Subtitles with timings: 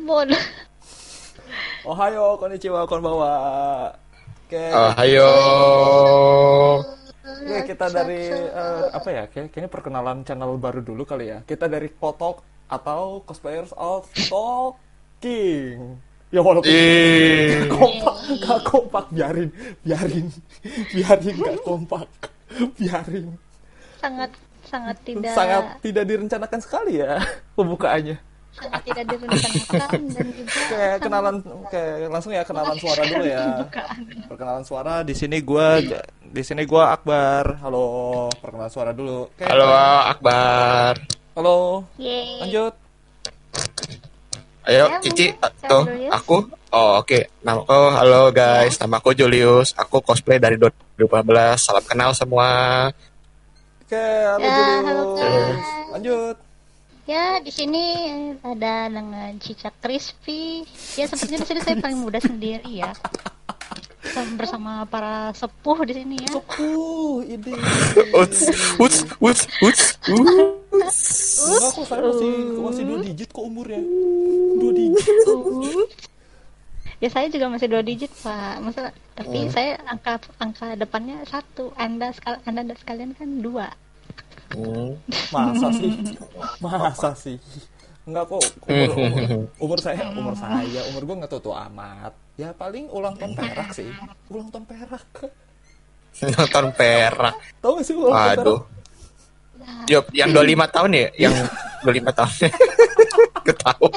[0.00, 0.28] Bon.
[1.90, 3.32] Ohayo, konnichiwa, konbawa.
[4.46, 4.64] Oke.
[4.72, 5.30] Oh, ayo.
[7.20, 9.22] Oke, kita dari eh, apa ya?
[9.30, 11.38] Kayak- Kayaknya perkenalan channel baru dulu kali ya.
[11.42, 15.96] Kita dari Kotok atau Cosplayers of Talking.
[16.30, 17.66] Ya walaupun Ih.
[17.74, 19.50] kompak, gak kompak, biarin,
[19.82, 20.30] biarin,
[20.94, 22.06] biarin gak kompak,
[22.78, 23.34] biarin.
[23.98, 24.30] sangat
[24.62, 27.18] sangat tidak Sangat tidak direncanakan sekali ya
[27.58, 28.29] pembukaannya.
[28.60, 31.34] Sangat tidak direncanakan dan juga Kayak kenalan,
[31.66, 33.44] kayak langsung ya kenalan suara dulu ya.
[34.26, 35.80] Perkenalan suara di sini gua
[36.22, 37.58] di sini gua Akbar.
[37.58, 37.84] Halo,
[38.36, 39.26] perkenalan suara dulu.
[39.26, 39.44] Oke.
[39.44, 39.66] Halo
[40.06, 40.94] Akbar.
[41.32, 41.84] Halo.
[41.96, 42.44] Yeay.
[42.44, 42.74] Lanjut.
[44.62, 45.32] Ayo Ya, Cici
[45.64, 46.12] Julius.
[46.12, 46.36] aku?
[46.70, 47.26] Oh oke.
[47.40, 48.76] Nama oh halo guys.
[48.76, 49.72] Nama aku Julius.
[49.74, 51.00] Aku cosplay dari 2015.
[51.58, 52.86] Salam kenal semua.
[53.82, 54.84] Oke, halo Ya, Julius.
[54.84, 55.66] halo, guys.
[55.90, 56.36] Lanjut.
[57.10, 57.82] Ya, di sini
[58.38, 60.62] ada dengan Cica Crispy.
[60.94, 62.94] Ya, sepertinya di sini saya paling muda sendiri ya.
[64.14, 66.38] Sama- Bersama para sepuh di sini ya.
[66.38, 67.50] Uh, ini.
[68.14, 68.40] Uts,
[68.78, 70.30] uts, uts, uts, uts.
[70.70, 72.30] Enggak kok saya masih
[72.62, 73.82] masih dua digit kok umurnya.
[74.54, 75.06] Dua digit.
[77.02, 78.62] Ya saya juga masih dua digit pak.
[78.62, 81.74] Masalah, tapi saya angka angka depannya satu.
[81.74, 83.66] Anda sekal Anda dan sekalian kan dua.
[84.50, 84.98] Hmm.
[85.30, 85.92] Masa sih?
[86.58, 87.36] Masa sih?
[88.08, 89.22] Enggak kok umur, umur,
[89.60, 93.86] umur saya umur saya umur gue nggak tua amat ya paling ulang tahun perak sih
[94.32, 95.04] ulang tahun perak
[96.20, 97.34] Nonton perak.
[97.62, 98.60] tahu gak sih ulang tahun perak Waduh.
[99.92, 101.06] Yup, yang 25 tahun ya?
[101.28, 101.34] Yang
[101.84, 102.50] 25 tahun.
[103.46, 103.88] Ketahu.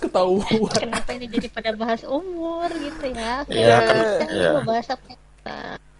[0.00, 3.44] ketahuan Kenapa ini jadi pada bahas umur gitu ya?
[3.48, 4.50] Iya, kan, Kita iya.
[4.56, 5.12] mau bahas apa?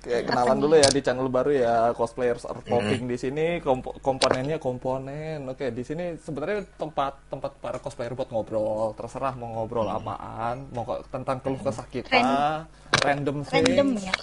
[0.05, 0.21] Ya?
[0.21, 4.57] Kayak kenalan dulu ya di channel baru ya cosplayers are talking di sini kompo- komponennya
[4.57, 5.49] komponen.
[5.49, 8.93] Oke di sini sebenarnya tempat tempat para cosplayer buat ngobrol.
[8.95, 12.65] Terserah mau ngobrol apaan mau tentang keluh kesah kita
[13.01, 14.15] random things Random ya.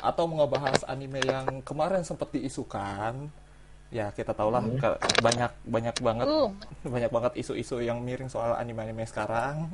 [0.00, 3.28] atau mau ngebahas anime yang kemarin sempat diisukan.
[3.88, 6.50] Ya kita tahu lah ke- banyak banyak banget Uh.
[6.94, 9.70] banyak banget isu-isu yang miring soal anime-anime sekarang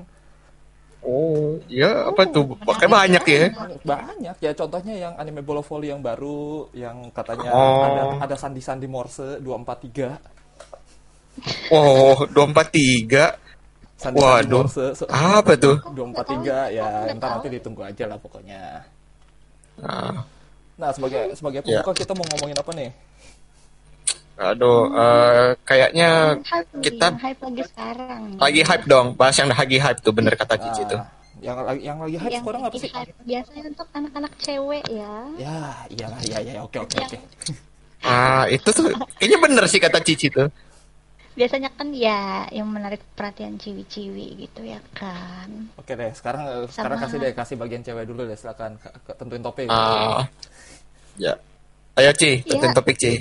[1.00, 2.61] Oh, ya apa tuh?
[2.61, 3.49] Pakai banyak ya.
[3.83, 7.81] banyak ya contohnya yang anime bola volley yang baru yang katanya Oh.
[7.83, 10.21] ada ada sandi-sandi Morse 243
[11.71, 13.33] Oh, 243.
[13.97, 14.60] sandi-sandi Waduh.
[14.60, 15.77] Morse se- Apa tuh?
[15.87, 18.84] 243 ya ntar nanti ditunggu aja lah pokoknya
[19.81, 20.21] Nah,
[20.77, 22.91] nah sebagai sebagai pembuka kita mau ngomongin apa nih
[24.41, 28.23] aduh, eh, kayaknya Hype lagi, kita yang hype lagi sekarang.
[28.37, 29.06] lagi hype dong.
[29.15, 30.97] Bahas yang lagi hype tuh bener kata Cici tuh.
[30.97, 31.09] Nah,
[31.39, 34.84] yang lagi yang lagi hype Yang sekarang apa lagi sih hype biasanya untuk anak-anak cewek
[34.89, 35.15] ya.
[35.37, 35.56] ya
[35.89, 37.19] iyalah iya iya oke oke oke
[38.01, 40.49] Ah, itu tuh kayaknya bener sih kata Cici tuh.
[41.31, 45.69] Biasanya kan ya yang menarik perhatian ciwi-ciwi gitu ya kan.
[45.77, 48.81] Oke deh, sekarang sekarang Sama- kasih deh kasih bagian cewek dulu deh, silakan
[49.15, 49.69] tentuin topik.
[49.69, 50.25] Ah,
[51.17, 51.37] ya.
[51.95, 52.77] Ayo Ci, tentuin Ya.
[52.77, 53.12] topik Ci.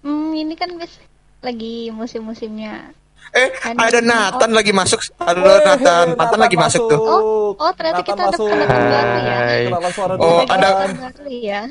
[0.00, 0.98] Hmm, ini kan bis
[1.40, 2.92] lagi musim-musimnya.
[3.28, 5.02] Eh, Kan- ada Nathan lagi masuk.
[5.18, 6.96] Halo Nathan, Nathan lagi masuk tuh.
[6.96, 8.48] Oh, oh ternyata Nathan kita ada masuk.
[8.48, 9.36] penonton baru ya.
[9.68, 11.68] Kenalan suara Oh, ada- baru ya.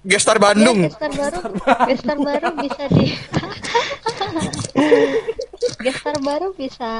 [0.00, 0.78] Gestar Ya, Bandung.
[0.86, 1.38] gestar baru,
[1.90, 3.06] gestar baru bisa di
[5.84, 6.90] gestar baru bisa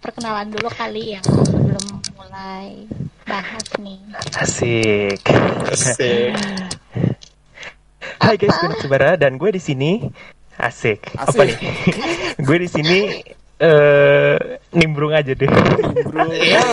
[0.00, 2.84] perkenalan dulu kali ya sebelum mulai
[3.24, 4.00] bahas nih.
[4.36, 5.22] Asik.
[5.70, 6.34] Asik.
[8.24, 10.00] Hai guys, gue Natsubara dan gue di sini
[10.56, 11.12] asik.
[11.12, 11.36] Asik.
[11.36, 11.56] Apa nih?
[12.48, 12.98] gue di sini
[13.60, 14.36] eh
[14.72, 15.44] nimbrung aja deh.
[16.40, 16.64] Iya.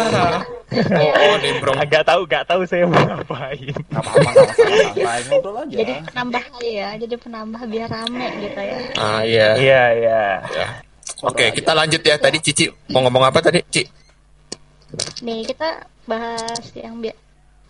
[0.72, 1.76] Oh, oh, nimbrung.
[1.76, 3.76] Agak tahu, gak tahu saya mau ngapain.
[3.92, 5.76] apa-apa, ngobrol aja.
[5.84, 8.78] Jadi penambah kali ya, jadi penambah biar rame gitu ya.
[8.96, 9.48] Ah, iya.
[9.60, 10.22] Iya, iya.
[10.48, 10.68] Ya.
[11.28, 12.16] Oke, kita lanjut ya.
[12.16, 13.84] Tadi Cici mau ngomong apa tadi, Ci?
[15.28, 17.20] Nih kita bahas yang bi-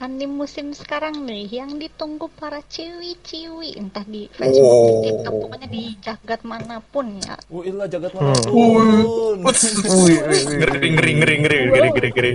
[0.01, 5.01] anime musim sekarang nih yang ditunggu para ciwi-ciwi entah di Facebook, Oh.
[5.05, 7.37] TikTok, pokoknya di jagat mana pun ya.
[7.53, 8.33] Wih, jagat Hmm.
[8.33, 9.37] mana pun.
[9.45, 11.35] Ngeri, ngeri, ngeri, ngeri,
[11.69, 12.31] ngeri, ngeri, ngeri.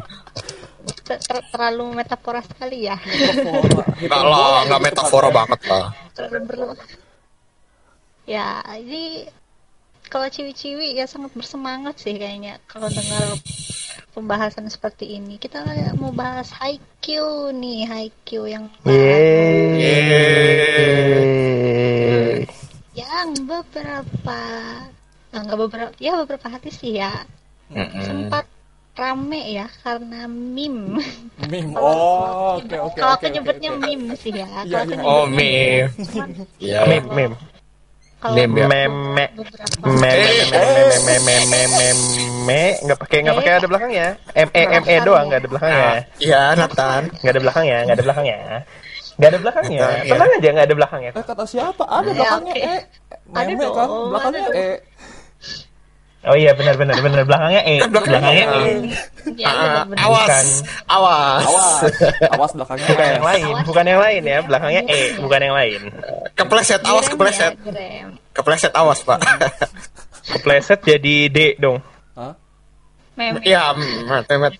[1.02, 2.94] Ter- ter- terlalu metafora sekali ya.
[3.98, 5.90] Enggak lah, enggak metafora banget lah.
[6.14, 6.88] Terlalu berlebihan.
[8.26, 9.30] Ya, jadi
[10.06, 13.34] kalau ciwi-ciwi ya sangat bersemangat sih kayaknya kalau dengar
[14.16, 15.36] pembahasan seperti ini.
[15.36, 15.60] Kita
[16.00, 18.64] mau bahas Haikyuu nih, Haikyuu yang
[21.36, 22.48] Yeay.
[22.96, 24.40] yang beberapa
[25.36, 27.12] ah, nggak beberapa ya beberapa hati sih ya
[27.68, 28.00] Mm-mm.
[28.00, 28.48] sempat
[28.96, 31.04] rame ya karena meme.
[31.52, 31.76] Meme.
[31.76, 34.48] Oh, oke oke Kalau aku nyebutnya meme sih ya.
[34.48, 34.96] Kalau iya.
[34.96, 35.92] aku Oh, meme.
[36.56, 36.80] Iya.
[36.88, 37.32] Mem, mem.
[38.16, 38.66] Kalau Meme ya.
[38.72, 39.24] Meme.
[39.36, 40.08] beberapa Meme,
[40.48, 43.58] meme, meme, meme, meme, meme, me nggak pakai nggak pakai Eh.
[43.58, 47.02] ada belakangnya m e m e doang nggak ada belakangnya Iya, Nathan.
[47.12, 48.36] nggak ada belakangnya nggak ada belakangnya
[49.16, 50.08] nggak ada belakangnya Iya.
[50.08, 51.84] tenang aja nggak ada belakangnya Eh kata siapa?
[51.84, 52.54] Ada Ya, belakangnya.
[52.54, 52.76] E.
[53.28, 53.86] Ada Meme kan?
[53.88, 54.68] dong, Belakangnya ada E.
[56.22, 58.62] oh iya benar benar benar belakangnya e belakangnya e
[59.26, 61.42] Ya, iya, Ah, awas, awas.
[61.44, 61.70] Awas.
[62.30, 63.12] Awas belakangnya bukan E.
[63.12, 65.80] yang lain bukan yang lain ya belakangnya e bukan yang lain
[66.34, 67.52] Kepleset, awas kepleset.
[68.30, 69.18] Kepleset, awas, Pak.
[70.28, 71.78] kepleset jadi d dong
[73.16, 73.32] Hah?
[73.32, 73.40] Meme.
[73.42, 74.52] Iya, memet, memet.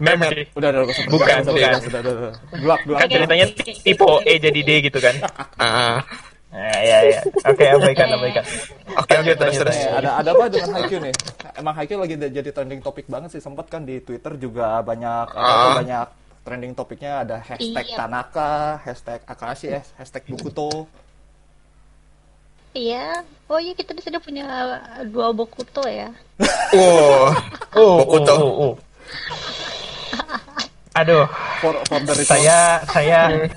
[0.00, 0.32] Memet.
[0.56, 1.52] Udah, udah, udah, Bukan, bukan.
[1.52, 2.32] udah, udah, udah.
[2.56, 2.98] Gelap, gelap.
[2.98, 3.46] kan ceritanya
[3.84, 5.14] tipe e jadi d gitu kan
[5.54, 6.00] Ah,
[6.48, 8.44] nah, ya ya oke abaikan abaikan
[8.94, 9.78] Oke, oke, terus, terus.
[9.84, 11.14] Ada ada apa dengan Haikyuu nih?
[11.54, 13.42] Emang Haikyuu lagi jadi trending topik banget sih.
[13.42, 15.76] Sempat kan di Twitter juga banyak Ah.
[15.76, 16.06] banyak
[16.40, 17.96] trending topiknya ada hashtag Iya.
[17.98, 20.88] Tanaka, hashtag Akashi, eh, hashtag Bukuto.
[22.72, 23.22] Iya.
[23.46, 24.46] Oh iya kita sudah punya
[25.06, 26.10] dua Bokuto ya.
[26.70, 27.30] Wow.
[27.74, 28.32] Oh Bokuto.
[28.34, 28.72] oh, oh, oh.
[30.94, 31.26] aduh
[31.60, 33.50] For, for saya saya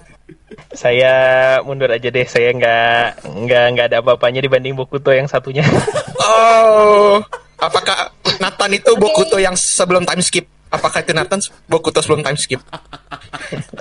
[0.74, 1.14] saya
[1.62, 5.64] mundur aja deh saya nggak nggak nggak ada apa-apanya dibanding Bokuto yang satunya
[6.28, 7.24] Oh,
[7.68, 8.12] apakah
[8.44, 10.46] Nathan itu Bokuto yang sebelum time skip?
[10.70, 12.60] Apakah itu Nathan Bokuto sebelum time skip?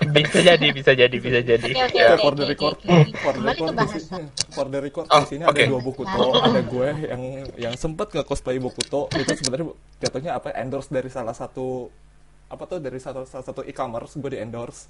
[0.08, 2.20] bisa jadi bisa jadi bisa jadi Oke oke Ya, oke.
[2.20, 3.10] for the record, oke, oke.
[3.18, 5.50] for the record di sini, for the record Oh, di sini oke.
[5.52, 7.22] ada dua Bokuto, ada gue yang
[7.56, 9.66] yang sempet nge cosplay Bokuto itu sebenarnya
[9.98, 11.90] jatuhnya apa endorse dari salah satu
[12.46, 14.86] apa tuh dari salah, salah satu e-commerce gue di endorse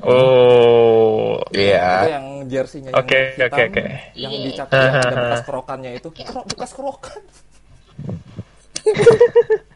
[0.00, 1.86] oh itu Iya.
[2.10, 3.84] yang jersey-nya yang Oke, hitam oke, oke.
[4.16, 4.42] yang Iya.
[4.48, 7.20] dicat yang ada bekas kerokannya itu Kero- bekas kerokan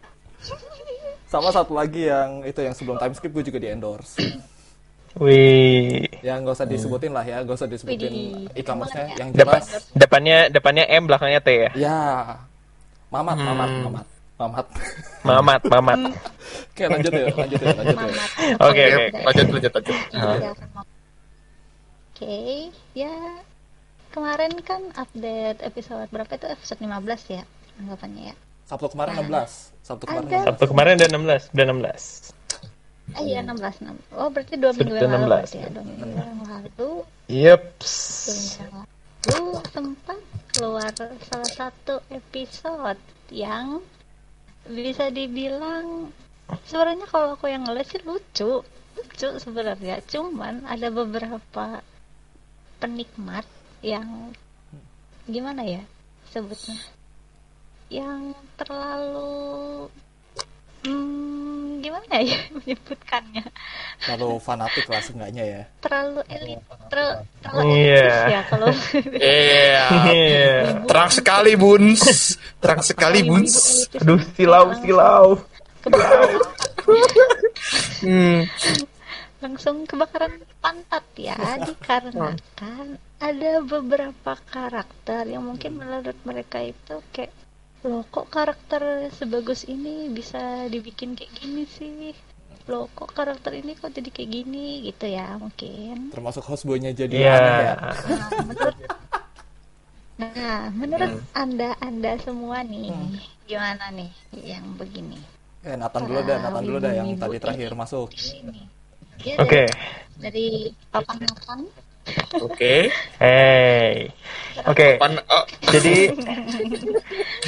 [1.29, 4.17] sama satu lagi yang itu yang sebelum time skip gue juga di endorse.
[5.21, 6.09] Wih.
[6.25, 9.05] Ya nggak usah disebutin lah ya nggak usah disebutin e-commerce-nya.
[9.13, 11.71] keren yang Depan, jelas depannya depannya M belakangnya T ya?
[11.77, 12.01] Ya.
[13.13, 14.07] Mamat mamat mamat.
[14.39, 14.67] Mamat.
[15.27, 16.01] Mamat Mamat.
[16.73, 18.07] Oke lanjut ya lanjut ya lanjut ya.
[18.07, 18.31] Mamat.
[18.39, 19.07] Oke, Oke, oke.
[19.27, 19.97] lanjut, lanjut, lanjut.
[22.15, 22.39] Oke,
[22.95, 23.15] ya.
[24.15, 26.47] Kemarin kan update episode berapa itu?
[26.49, 27.43] Episode 15 ya
[27.83, 28.35] anggapannya ya.
[28.69, 30.39] Sabtu kemarin 16 Sabtu kemarin Ada.
[30.45, 33.57] 16 Sabtu kemarin udah 16 udah 16 Ah iya 16,
[33.89, 34.21] 16.
[34.21, 35.69] Oh berarti dua minggu Sudah yang lalu 16, berarti ya.
[35.73, 36.91] Dua minggu yang lalu,
[37.33, 37.95] Yeps
[38.29, 40.19] dua minggu yang lalu sempat
[40.53, 40.93] keluar
[41.25, 43.01] salah satu episode
[43.33, 43.81] yang
[44.69, 46.13] bisa dibilang
[46.69, 48.61] sebenarnya kalau aku yang ngeliat sih lucu
[48.97, 50.05] lucu sebenarnya.
[50.05, 51.81] Cuman ada beberapa
[52.85, 53.49] penikmat
[53.81, 54.37] yang
[55.25, 55.83] gimana ya
[56.29, 56.77] sebutnya
[57.89, 59.89] yang terlalu
[60.85, 63.45] hmm, gimana ya menyebutkannya
[64.07, 67.97] lalu fanatik lah seenggaknya ya terlalu elit ter- terlalu Iya.
[67.97, 68.69] elitis ya kalau
[69.19, 69.83] Iya.
[70.09, 70.51] Iya.
[70.85, 72.03] Terang sekali, Buns.
[72.61, 73.85] Terang sekali, Buns.
[73.97, 75.27] Aduh silau silau
[77.99, 78.47] Hmm.
[79.39, 87.31] langsung kebakaran pantat ya dikarenakan ada beberapa karakter yang mungkin menurut mereka itu kayak
[87.87, 88.83] loh kok karakter
[89.15, 92.11] sebagus ini bisa dibikin kayak gini sih?
[92.69, 94.83] Loh kok karakter ini kok jadi kayak gini?
[94.89, 96.11] Gitu ya mungkin.
[96.11, 97.33] Termasuk houseboy-nya jadi Iya.
[97.39, 97.75] aneh ya?
[97.79, 98.77] Nah, menurut
[100.19, 102.91] Nah, menurut Anda Anda semua nih,
[103.47, 105.15] gimana nih yang begini?
[105.63, 108.11] eh Nathan dulu dah Nathan dulu dah yang tadi terakhir masuk.
[108.11, 108.63] Di sini.
[109.23, 109.67] Ya, Oke.
[110.19, 110.47] Dari, dari
[110.91, 111.61] Papa Nathan.
[112.43, 112.91] Oke.
[113.19, 114.13] Hey.
[114.67, 114.99] Oke.
[115.01, 116.13] Oh, jadi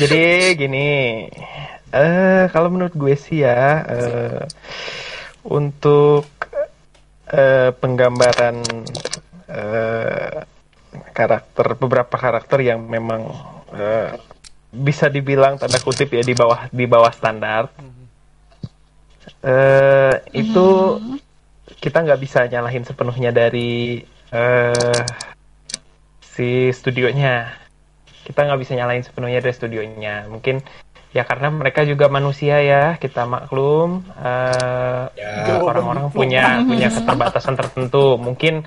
[0.00, 0.22] jadi
[0.54, 1.26] gini.
[1.90, 4.42] Eh kalau menurut gue sih ya eh,
[5.42, 6.26] untuk
[7.30, 8.62] eh, penggambaran
[9.50, 10.38] eh,
[11.10, 13.26] karakter beberapa karakter yang memang
[13.74, 14.14] eh,
[14.70, 17.74] bisa dibilang tanda kutip ya di bawah di bawah standar
[19.42, 20.66] eh itu
[21.80, 24.98] kita nggak bisa nyalahin sepenuhnya dari eh
[26.20, 27.52] si studionya.
[28.24, 30.30] Kita nggak bisa nyalain sepenuhnya dari studionya.
[30.30, 30.62] Mungkin
[31.10, 34.06] ya karena mereka juga manusia ya kita maklum.
[34.14, 35.58] Eh, Ya.
[35.58, 38.16] orang-orang punya punya keterbatasan tertentu.
[38.16, 38.64] Mungkin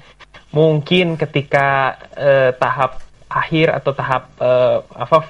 [0.52, 3.00] mungkin ketika eh, tahap
[3.32, 5.26] akhir atau tahap eh, apa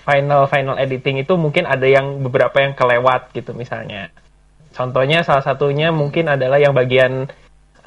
[0.00, 4.08] final final editing itu mungkin ada yang beberapa yang kelewat gitu misalnya.
[4.70, 7.26] Contohnya salah satunya mungkin adalah yang bagian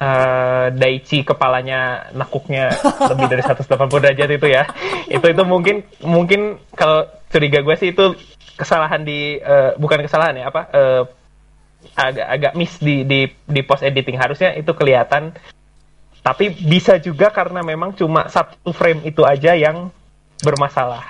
[0.04, 2.68] eh, Daichi kepalanya nekuknya
[3.10, 4.64] lebih dari 180 derajat itu ya.
[5.08, 8.12] Itu itu mungkin mungkin kalau curiga gue sih itu
[8.54, 11.02] kesalahan di eh, bukan kesalahan ya apa eh,
[11.96, 14.20] agak agak miss di di di post editing.
[14.20, 15.32] Harusnya itu kelihatan.
[16.24, 19.92] Tapi bisa juga karena memang cuma satu frame itu aja yang
[20.40, 21.04] bermasalah.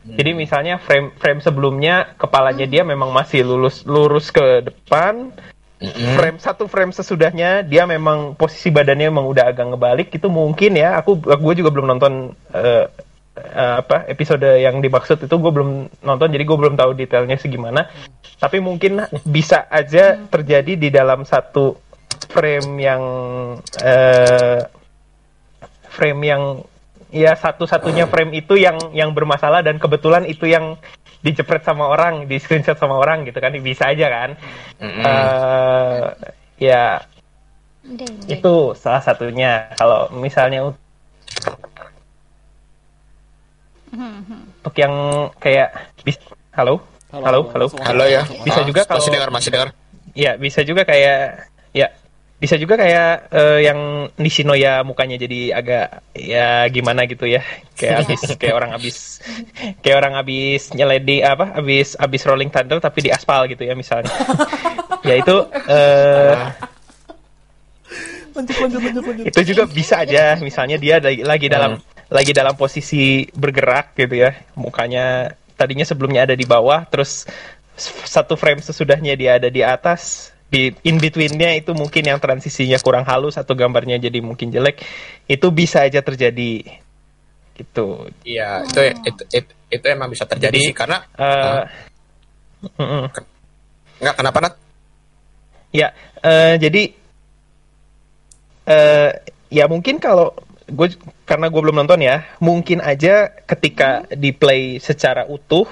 [0.00, 5.34] Jadi misalnya frame frame sebelumnya kepalanya dia memang masih lurus lurus ke depan.
[5.80, 6.12] Mm-mm.
[6.20, 11.00] Frame satu frame sesudahnya dia memang posisi badannya memang udah agak ngebalik itu mungkin ya.
[11.00, 12.84] Aku gue juga belum nonton eh,
[13.40, 17.88] eh, apa episode yang dimaksud itu gue belum nonton jadi gue belum tahu detailnya segimana.
[18.36, 21.80] Tapi mungkin bisa aja terjadi di dalam satu
[22.28, 23.02] frame yang
[23.80, 24.60] eh,
[25.88, 26.42] frame yang
[27.10, 30.78] ya satu-satunya frame itu yang yang bermasalah dan kebetulan itu yang
[31.20, 34.30] dijepret sama orang, di screenshot sama orang gitu kan bisa aja kan.
[34.78, 35.04] Mm-mm.
[35.04, 36.04] Eh,
[36.58, 37.04] ya
[37.80, 38.28] Deng, deng.
[38.30, 39.72] itu salah satunya.
[39.74, 40.80] Kalau misalnya untuk
[44.60, 44.94] untuk yang
[45.36, 45.68] kayak
[46.00, 46.20] bis-
[46.54, 46.78] halo
[47.10, 48.22] halo halo, langsung Halo ya.
[48.46, 49.68] Bisa Ah, juga kalau- masih dengar, masih dengar.
[50.14, 51.86] ya bisa juga kayak ya
[52.40, 57.44] bisa juga kayak eh, yang Nishinoya mukanya jadi agak ya gimana gitu ya.
[57.76, 58.96] Kayak habis kayak orang habis
[59.84, 64.10] kayak orang habis nyeledi apa habis habis rolling thunder tapi di aspal gitu ya misalnya.
[65.00, 65.32] Ya itu
[65.64, 66.36] eh,
[68.36, 69.24] lanjut lanjut lanjut lanjut.
[69.32, 70.36] itu juga bisa aja.
[70.36, 71.80] Misalnya dia lagi, lagi dalam
[72.12, 74.36] lagi dalam posisi bergerak gitu ya.
[74.60, 77.24] Mukanya tadinya sebelumnya ada di bawah terus
[77.80, 83.06] satu frame sesudahnya dia ada di atas di in betweennya itu mungkin yang transisinya kurang
[83.06, 84.82] halus atau gambarnya jadi mungkin jelek
[85.30, 86.66] itu bisa aja terjadi.
[87.54, 88.10] Gitu.
[88.26, 91.62] Iya, itu, itu itu itu emang bisa terjadi Jadi, sih karena Eh,
[92.66, 93.04] mm-mm.
[94.02, 94.54] nggak kenapa Nat?
[95.70, 95.94] Ya,
[96.26, 96.82] eh, jadi
[98.66, 99.10] eh
[99.54, 100.34] ya mungkin kalau
[100.66, 105.66] gue karena gue belum nonton ya, mungkin aja ketika di play secara utuh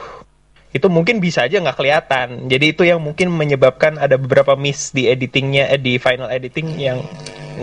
[0.68, 2.28] itu mungkin bisa aja nggak kelihatan.
[2.52, 7.00] Jadi itu yang mungkin menyebabkan ada beberapa miss di editingnya, eh, di final editing yang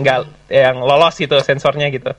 [0.02, 2.10] nggak yang lolos gitu sensornya gitu.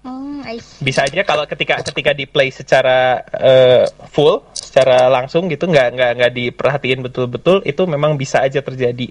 [0.00, 0.46] Hmm.
[0.80, 6.10] Bisa aja kalau ketika ketika di play secara eh, full, secara langsung gitu nggak nggak
[6.22, 9.10] nggak diperhatiin betul-betul itu memang bisa aja terjadi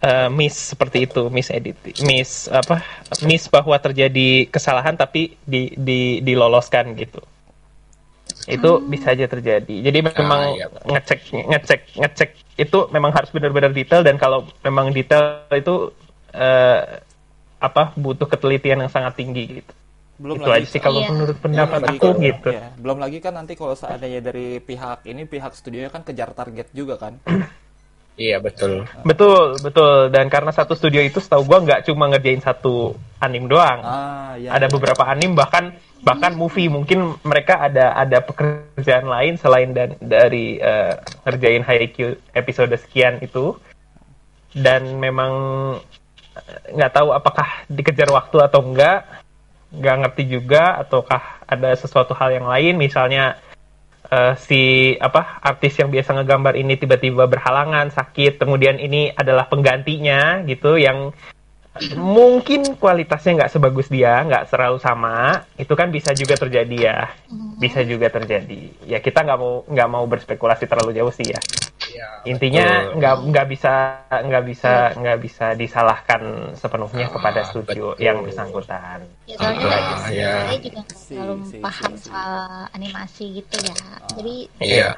[0.00, 2.80] eh, miss seperti itu, miss edit, miss apa,
[3.28, 7.20] miss bahwa terjadi kesalahan tapi di di diloloskan gitu.
[8.46, 9.74] Itu bisa aja terjadi.
[9.82, 10.66] Jadi memang iya.
[10.86, 15.92] ngecek ngecek ngecek itu memang harus benar-benar detail dan kalau memang detail itu
[16.30, 16.80] eh,
[17.60, 19.72] apa butuh ketelitian yang sangat tinggi gitu
[20.20, 21.08] belum itu lagi aja sih kalau Iya.
[21.10, 22.48] menurut pendapat aku kan- gitu.
[22.52, 26.68] ya, belum lagi kan nanti kalau seandainya dari pihak ini pihak studionya kan kejar target
[26.72, 27.16] juga kan
[28.20, 28.84] Iya betul.
[29.00, 30.12] Betul, betul.
[30.12, 33.80] Dan karena satu studio itu setahu gua nggak cuma ngerjain satu anim doang.
[33.80, 39.70] ah ya ada beberapa anim bahkan bahkan movie mungkin mereka ada ada pekerjaan lain selain
[39.76, 40.96] dan dari eh,
[41.28, 43.56] ngerjain Haikyuu episode sekian itu.
[44.50, 45.32] Dan memang
[46.34, 49.06] eh, nggak tahu apakah dikejar waktu atau enggak.
[49.70, 53.38] Nggak ngerti juga ataukah ada sesuatu hal yang lain misalnya
[54.10, 54.60] eh, si
[54.98, 61.14] apa artis yang biasa ngegambar ini tiba-tiba berhalangan sakit kemudian ini adalah penggantinya gitu yang
[61.94, 66.98] mungkin kualitasnya nggak sebagus dia nggak selalu sama itu kan bisa juga terjadi ya
[67.62, 71.40] bisa juga terjadi ya kita nggak mau nggak mau berspekulasi terlalu jauh sih ya
[71.90, 73.72] Iya, intinya nggak nggak bisa
[74.12, 78.04] nggak bisa nggak bisa disalahkan sepenuhnya Ah, kepada studio betul.
[78.04, 80.30] yang bersangkutan Ya, soalnya Ah, ya.
[80.46, 82.06] saya juga nggak Si, terlalu si, paham si, si.
[82.06, 82.32] soal
[82.70, 83.74] animasi gitu ya.
[84.14, 84.88] Jadi Iya.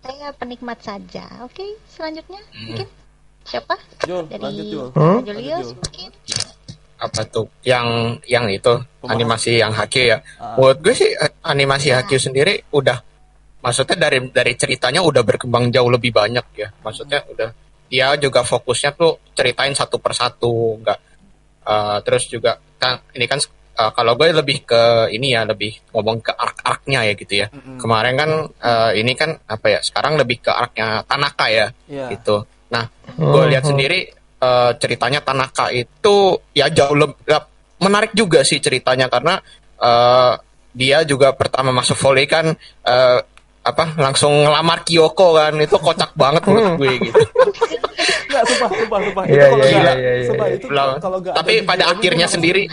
[0.00, 1.26] saya penikmat saja.
[1.44, 2.88] Oke, selanjutnya mungkin
[3.48, 3.74] siapa?
[4.00, 5.18] Jul Dari lanjut Jul Hmm?
[5.22, 5.76] Julius Jul.
[5.76, 6.08] mungkin.
[6.98, 7.46] Apa tuh?
[7.62, 7.86] Yang
[8.26, 9.08] yang itu Pemaham.
[9.08, 10.18] animasi yang Haikyuu ya.
[10.36, 10.54] Ah.
[10.54, 12.98] Menurut gue sih eh, animasi Haikyuu sendiri udah
[13.58, 16.68] maksudnya dari dari ceritanya udah berkembang jauh lebih banyak ya.
[16.76, 17.50] Maksudnya udah
[17.88, 20.98] dia juga fokusnya tuh ceritain satu persatu nggak
[21.64, 23.38] eh, terus juga kan ini kan
[23.78, 27.46] eh, kalau gue lebih ke ini ya lebih ngomong ke arc-arcnya ya gitu ya.
[27.48, 27.78] Mm-mm.
[27.78, 29.78] Kemarin kan eh, ini kan apa ya?
[29.80, 32.10] Sekarang lebih ke arcnya Tanaka ya Iya.
[32.10, 32.42] gitu.
[32.68, 32.84] Nah,
[33.16, 34.08] gue lihat sendiri
[34.38, 37.16] eh, ceritanya Tanaka itu ya jauh lebih
[37.78, 39.38] menarik juga sih ceritanya karena
[39.80, 40.34] eh,
[40.74, 42.52] dia juga pertama masuk volley kan
[42.84, 43.18] eh,
[43.68, 47.20] apa langsung ngelamar Kyoko kan itu kocak banget menurut gue gitu.
[48.28, 49.24] Nggak, sumpah, sumpah, sumpah.
[49.24, 50.56] Iya, itu kalau iya, nggak, iya, iya, sumpah, iya.
[50.60, 50.66] itu
[51.00, 52.68] kalau nggak tapi pada akhirnya sendiri-.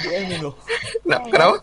[1.08, 1.56] Nah, kenapa?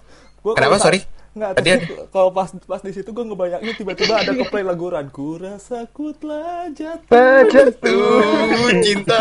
[0.43, 0.99] Gua Kenapa, sorry?
[1.33, 5.41] Nggak, Tadi terus kalau pas pas di situ gue ngebayangin tiba-tiba ada keplay lagu Ranku
[5.41, 7.49] rasa ku telah jatuh.
[7.81, 9.19] Tuh, cinta.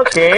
[0.00, 0.30] oke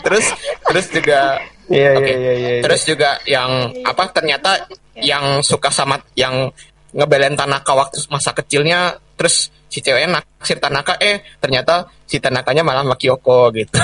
[0.00, 0.26] terus
[0.68, 1.36] terus juga
[1.68, 2.08] Iya, Oke.
[2.08, 2.62] iya, iya, iya, iya.
[2.64, 4.64] Terus juga yang apa ternyata
[4.96, 6.48] yang suka sama yang
[6.96, 12.88] ngebelain Tanaka waktu masa kecilnya terus si ceweknya naksir Tanaka eh ternyata si Tanakanya malah
[12.88, 13.76] sama Kyoko gitu.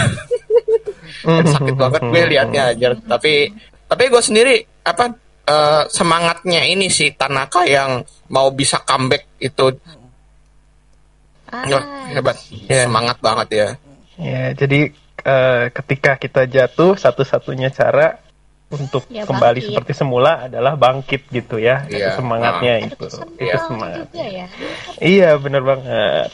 [1.29, 2.89] Kan sakit banget gue liatnya aja.
[2.97, 3.53] Tapi
[3.85, 5.13] tapi gue sendiri apa
[5.45, 9.73] eh, semangatnya ini sih Tanaka yang mau bisa comeback itu
[11.47, 11.63] Ah,
[12.11, 12.35] hebat.
[12.67, 12.83] Ya.
[12.83, 13.69] Semangat banget ya.
[14.17, 14.91] Ya, jadi
[15.23, 18.19] eh, ketika kita jatuh, satu-satunya cara
[18.69, 19.71] untuk Ya, kembali bangkit.
[19.71, 21.87] seperti semula adalah bangkit gitu ya.
[21.87, 22.19] Itu Iya.
[22.19, 23.07] semangatnya ada itu.
[23.39, 24.07] Itu semangat.
[24.09, 24.47] juga ya.
[24.99, 26.29] Iya, bener banget.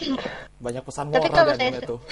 [0.56, 2.00] Banyak pesan Tapi moral kalau di anime saya- tuh.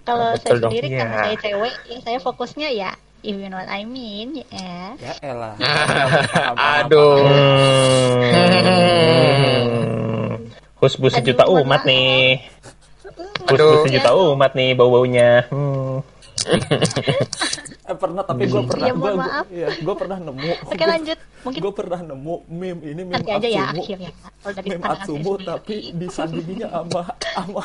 [0.00, 0.72] Kalau saya dong.
[0.72, 0.98] sendiri Iya.
[0.98, 2.90] karena saya cewek, ya saya fokusnya ya
[3.22, 4.96] if you know what I mean, ya.
[4.96, 5.54] Ya elah.
[6.80, 7.20] Aduh.
[9.10, 10.46] Hmm.
[10.76, 11.88] Hus-bus Aduh, sejuta umat maaf.
[11.88, 12.40] nih.
[13.46, 13.52] Aduh.
[13.52, 15.44] Hus-bus sejuta umat nih bau-baunya.
[15.52, 16.00] Hmm.
[17.84, 19.46] Eh, pernah tapi gue pernah Ya, mohon gue maaf.
[19.50, 23.48] ya, gue pernah nemu Oke lanjut, mungkin gue pernah nemu meme ini meme nanti aja
[23.50, 24.10] ya akhirnya.
[24.62, 27.62] Meme Atsumu tapi disandinginya sama sama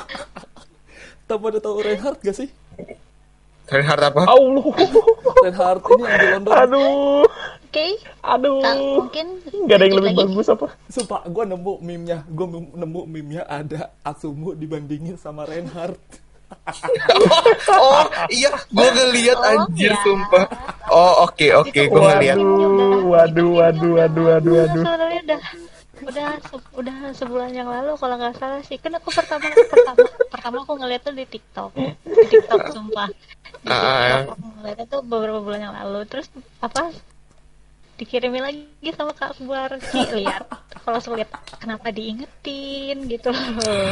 [1.23, 2.49] Tahu pada tahu Reinhardt gak sih?
[3.65, 4.21] Reinhardt apa?
[4.25, 4.65] Allah.
[5.41, 6.53] Reinhardt ini yang di London.
[6.55, 7.25] Aduh.
[7.65, 7.87] Oke,
[8.21, 8.61] Aduh.
[8.61, 9.25] Kak, mungkin
[9.67, 10.21] Gak ada yang lebih lagi.
[10.23, 10.67] bagus apa?
[10.87, 12.17] Sumpah, gue nemu meme-nya.
[12.25, 15.99] Gue nemu meme-nya ada Atsumu dibandingin sama Reinhardt.
[17.75, 19.97] oh iya, gue ngeliat Oh, anjir ya.
[19.99, 20.45] sumpah.
[20.87, 22.37] Oh oke oke, gue ngeliat.
[22.37, 24.83] Waduh, waduh, waduh, waduh, waduh, waduh.
[24.85, 25.41] sebenarnya udah
[26.05, 29.95] udah se- udah sebulan yang lalu kalau nggak salah sih kan aku pertama pertama
[30.27, 31.71] pertama aku ngeliat tuh di TikTok
[32.03, 33.07] di TikTok sumpah
[33.65, 36.27] Ah, TikTok aku ngeliatnya tuh beberapa bulan yang lalu terus
[36.61, 36.93] apa
[37.95, 40.45] dikirimin lagi sama Kak Akbar Ki lihat
[40.83, 43.89] kalau lihat kenapa diingetin gitu loh?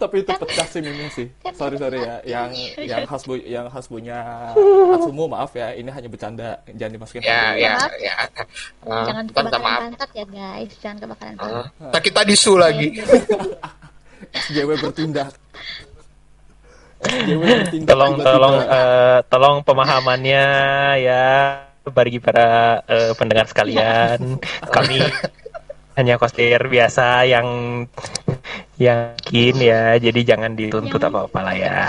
[0.00, 1.28] Tapi itu pecah sih meme sih.
[1.44, 2.48] kan Sorry sorry ya, yang
[2.80, 4.16] yang hasbu yang hasbunya
[4.96, 7.20] Atsumu maaf ya, ini hanya bercanda, jangan dimasukin.
[7.20, 8.16] Ya ya ya.
[8.88, 9.80] Ah, jangan kebakaran maaf.
[9.84, 12.96] pantat ya guys jangan kebakaran Ah, pantat tak kita disu lagi.
[14.48, 15.36] SJW bertindak.
[17.88, 20.44] Tolong, tolong, eh, tolong pemahamannya
[21.00, 21.26] ya
[21.88, 24.36] bagi para eh, pendengar sekalian.
[24.68, 25.00] Kami
[25.96, 27.48] hanya cosplayer biasa yang
[28.80, 31.84] yakin ya, jadi jangan dituntut apa-apa lah ya.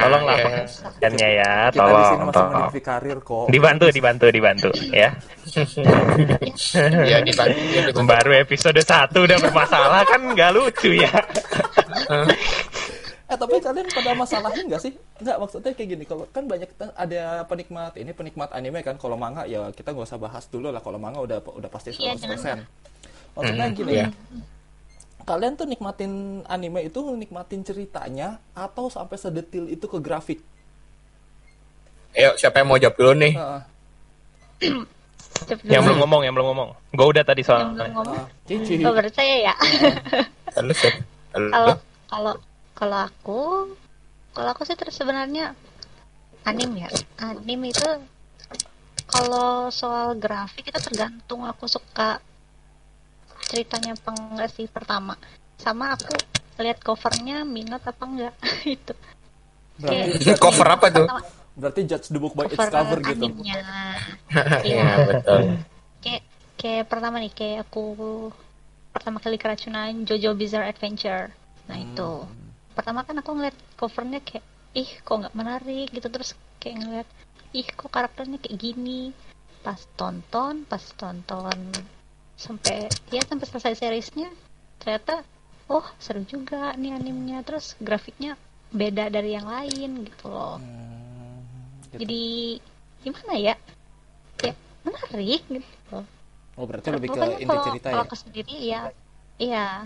[0.00, 0.44] Tolonglah ya.
[0.48, 2.52] pengertiannya ya, Kita di sini tolong, tolong.
[2.64, 3.46] meniti karir kok.
[3.52, 5.12] Dibantu, dibantu, dibantu ya.
[7.04, 7.60] Ya dibantu.
[7.68, 8.08] ya, dibantu.
[8.08, 11.12] Baru episode 1 udah bermasalah kan nggak lucu ya.
[13.26, 14.94] Eh tapi kalian pada masalahin nggak sih?
[15.18, 16.04] Nggak maksudnya kayak gini.
[16.06, 18.94] Kalau kan banyak ada penikmat ini penikmat anime kan.
[18.94, 20.78] Kalau manga ya kita nggak usah bahas dulu lah.
[20.78, 21.98] Kalau manga udah udah pasti 100%.
[21.98, 22.62] Iya.
[23.34, 23.92] Maksudnya Hmm, gini.
[23.92, 24.06] iya.
[25.22, 26.12] Kalian tuh nikmatin
[26.46, 30.38] anime itu nikmatin ceritanya atau sampai sedetil itu ke grafik?
[32.14, 33.34] Ayo siapa yang mau jawab dulu nih?
[33.34, 33.60] Heeh.
[35.42, 35.86] Cepet Yang dulu.
[35.90, 36.68] belum ngomong, yang belum ngomong.
[36.90, 37.92] Gue udah tadi yang belum soalnya.
[37.92, 38.74] ngomong Ah, Cici.
[38.80, 39.54] oh percaya ya
[40.54, 41.00] Halo, siapa?
[41.34, 41.48] Halo.
[41.50, 41.74] kalau
[42.06, 42.32] kalau
[42.76, 43.40] kalau aku
[44.30, 45.56] kalau aku sih terus sebenarnya
[46.44, 46.92] anim ya.
[47.18, 47.88] Anim itu
[49.06, 52.20] kalau soal grafik itu tergantung aku suka
[53.42, 53.94] ceritanya
[54.48, 55.16] sih pertama.
[55.56, 56.12] Sama aku
[56.58, 58.34] lihat covernya minat apa enggak
[58.66, 58.92] itu
[59.76, 61.04] Berarti, Kayak- Cover apa tuh?
[61.04, 61.20] pertama,
[61.52, 63.24] berarti judge the book by its cover cover gitu.
[63.24, 63.60] animnya.
[64.64, 64.88] Iya iya.
[65.06, 65.40] betul.
[66.00, 66.22] kayak
[66.56, 67.84] kayak pertama nih kayak aku
[68.88, 71.28] pertama kali keracunan Jojo Bizarre Adventure.
[71.66, 72.10] Nah itu
[72.76, 77.08] pertama kan aku ngeliat covernya kayak ih kok nggak menarik gitu terus kayak ngeliat
[77.50, 79.16] ih kok karakternya kayak gini
[79.64, 81.56] pas tonton pas tonton
[82.36, 82.76] sampai
[83.08, 84.28] ya sampai selesai seriesnya
[84.76, 85.24] ternyata
[85.66, 88.36] oh seru juga nih animenya terus grafiknya
[88.68, 91.40] beda dari yang lain gitu loh Hmm,
[91.88, 92.04] gitu.
[92.04, 92.24] jadi
[93.00, 93.54] gimana ya
[94.36, 96.04] kayak menarik gitu loh
[96.56, 97.92] Oh berarti lebih ke inti kalau- cerita ya?
[97.92, 98.80] kalau aku sendiri ya
[99.36, 99.84] iya.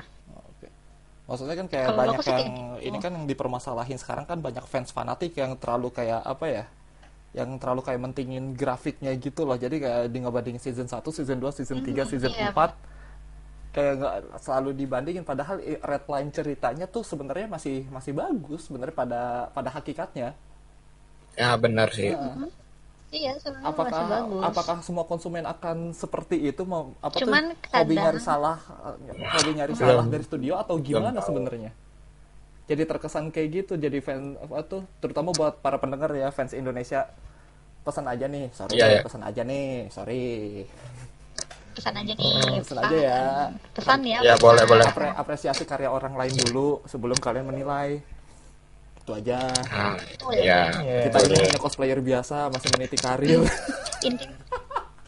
[1.31, 2.87] Maksudnya kan kayak Kalau banyak yang kayak gitu.
[2.90, 6.64] ini kan yang dipermasalahin sekarang kan banyak fans fanatik yang terlalu kayak apa ya?
[7.31, 9.55] Yang terlalu kayak mentingin grafiknya gitu loh.
[9.55, 12.51] Jadi kayak di ngebandingin season 1, season 2, season 3, season iya.
[12.51, 12.75] 4
[13.71, 19.23] kayak nggak selalu dibandingin padahal red line ceritanya tuh sebenarnya masih masih bagus sebenarnya pada
[19.55, 20.35] pada hakikatnya.
[21.38, 22.11] Ya benar sih.
[23.11, 24.42] Iya sebenarnya masih Apakah bagus.
[24.44, 26.62] apakah semua konsumen akan seperti itu?
[26.62, 28.96] Mau apa Cuman tuh hobi kadang- nyari salah eh,
[29.29, 31.75] hobi nyari salah dari studio atau gimana sebenarnya?
[32.64, 37.11] Jadi terkesan kayak gitu jadi fan apa tuh terutama buat para pendengar ya fans Indonesia
[37.81, 39.01] pesan aja nih sorry Iya, iya.
[39.01, 40.23] pesan aja nih sorry.
[41.70, 43.20] Pesan aja nih pesan aja ya.
[43.73, 43.99] pesan.
[44.05, 44.18] Ya.
[44.23, 44.85] Ya, boleh, boleh.
[44.85, 47.99] Apre- apresiasi karya orang lain dulu sebelum kalian menilai
[49.00, 50.68] itu aja Nah, Oh, ya.
[50.76, 51.08] ya.
[51.08, 53.40] kita ini hanya cosplayer biasa masih meniti karir
[54.00, 54.26] Inti,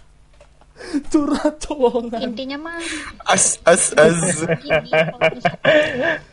[1.12, 2.81] curhat colongan intinya mah
[3.24, 4.44] As as as.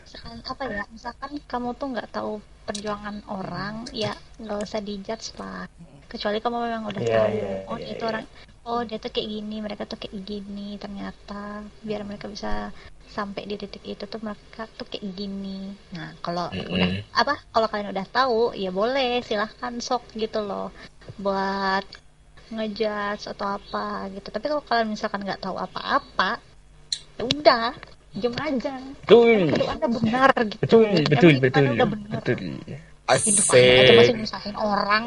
[0.04, 2.32] misalkan, apa ya misalkan kamu tuh nggak tahu
[2.66, 5.64] perjuangan orang ya nggak usah dijudge lah
[6.06, 8.10] kecuali kamu memang udah Iya, tahu iya, oh iya, itu iya.
[8.10, 8.24] orang
[8.60, 11.42] oh dia tuh kayak gini mereka tuh kayak gini ternyata
[11.80, 12.74] biar mereka bisa
[13.10, 16.70] sampai di titik itu tuh mereka tuh kayak gini nah kalau Mm-mm.
[16.70, 20.70] udah apa kalau kalian udah tahu ya boleh silahkan sok gitu loh
[21.18, 21.82] buat
[22.50, 26.38] ngejudge atau apa gitu tapi kalau kalian misalkan nggak tahu apa-apa
[27.18, 27.70] ya udah
[28.10, 28.74] diam aja
[29.06, 29.54] Betul.
[29.54, 31.62] hidup anda benar gitu Betul, Emang betul, betul.
[31.62, 32.38] Anda udah benar Betul.
[33.10, 35.02] hidup aja masih nyusahin orang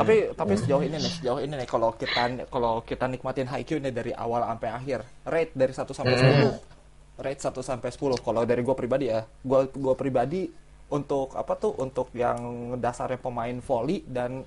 [0.00, 3.92] Tapi tapi sejauh ini nih, sejauh ini nih kalau kita kalau kita nikmatin Haikyuu nih
[3.92, 4.98] dari awal sampai akhir,
[5.28, 6.77] rate dari 1 sampai 10.
[7.18, 7.98] Rate 1 sampai 10.
[8.22, 10.46] Kalau dari gue pribadi ya, gue gua pribadi
[10.88, 12.38] untuk apa tuh untuk yang
[12.78, 14.46] dasarnya pemain volley dan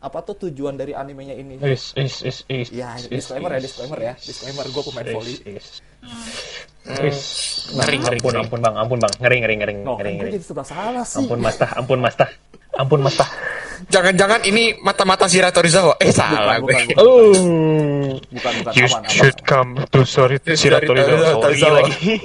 [0.00, 1.60] apa tuh tujuan dari animenya ini.
[1.60, 3.64] Is, is, is, is, Ya, is, disclaimer ya, is.
[3.68, 4.14] disclaimer ya.
[4.16, 5.36] Disclaimer gue pemain Is, volley.
[5.44, 5.66] is.
[7.04, 7.20] Is.
[7.70, 8.40] Ngeri, ngeri, Ampun, ngeri.
[8.42, 10.30] ampun bang, ampun bang, ngeri, ngeri, ngeri, ngeri, kan gue ngeri.
[10.32, 11.20] jadi serba salah sih.
[11.20, 12.30] Ampun mas tah, ampun mas tah,
[12.80, 13.28] ampun mas tah.
[13.90, 15.98] Jangan-jangan ini mata-mata Shira Torizawa.
[15.98, 16.94] Eh salah Bukan, gue.
[16.94, 17.34] bukan, Oh,
[18.22, 19.10] Bukan bukan You aman, aman.
[19.10, 21.42] should come to sorry Shira Shiratorizawa.
[21.42, 21.78] Torizawa.
[21.82, 22.12] sorry lagi.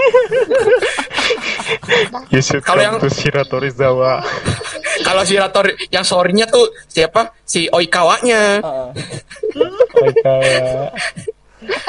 [2.30, 4.12] You should Kalau come yang- to Shiratorizawa.
[5.08, 7.34] Kalau Shira Tori yang sorry-nya tuh siapa?
[7.41, 8.62] Si Oikawanya.
[8.62, 8.89] Heeh.
[9.98, 10.91] Oik, kayak-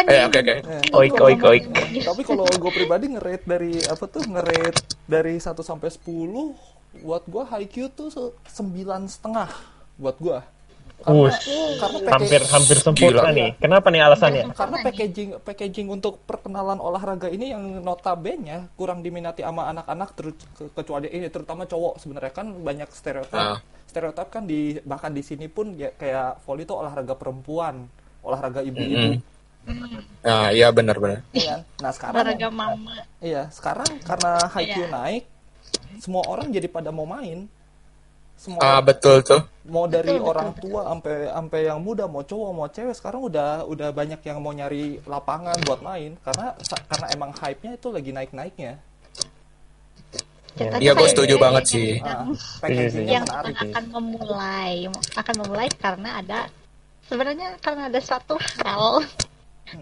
[0.09, 0.55] Eh oke oke.
[0.95, 1.65] oik, oik, oik.
[2.01, 6.57] Tapi kalau gue pribadi ngerate dari apa tuh ngerate dari 1 sampai 10
[6.99, 9.51] buat gue Haikyuu tuh se- sembilan setengah
[9.97, 10.39] buat gue.
[10.97, 11.45] Karena, Wush.
[11.77, 13.31] karena package- Hampir, hampir sempurna Gila.
[13.31, 13.51] nih.
[13.59, 14.43] Kenapa nih alasannya?
[14.51, 20.17] karena packaging packaging untuk perkenalan olahraga ini yang notabene kurang diminati sama anak-anak
[20.73, 23.61] kecuali ini terutama cowok sebenarnya kan banyak stereotip Ah.
[23.85, 27.85] stereotip kan di bahkan di sini pun ya, kayak volley itu olahraga perempuan
[28.23, 29.21] olahraga ibu-ibu
[30.23, 31.23] Nah iya benar-benar.
[31.31, 31.61] Iya kan?
[31.77, 34.95] nah sekarang olahraga mama Iya, sekarang karena Haikyuu Iya.
[34.95, 35.23] naik,
[35.99, 37.49] semua orang jadi pada mau main.
[38.37, 39.41] Semua Ah betul tuh.
[39.65, 43.65] mau dari betul, orang tua sampai sampai yang muda, mau cowok mau cewek sekarang udah
[43.65, 46.53] udah banyak yang mau nyari lapangan buat main karena
[46.87, 48.73] karena emang hype-nya itu lagi naik-naiknya.
[50.57, 51.89] Contohnya Iya gue kayak setuju banget sih.
[52.01, 52.25] Ah,
[52.69, 52.89] Iya
[53.21, 53.57] yang menarik.
[53.61, 54.75] akan memulai
[55.13, 56.39] akan memulai karena ada
[57.09, 59.05] sebenarnya karena ada suatu hal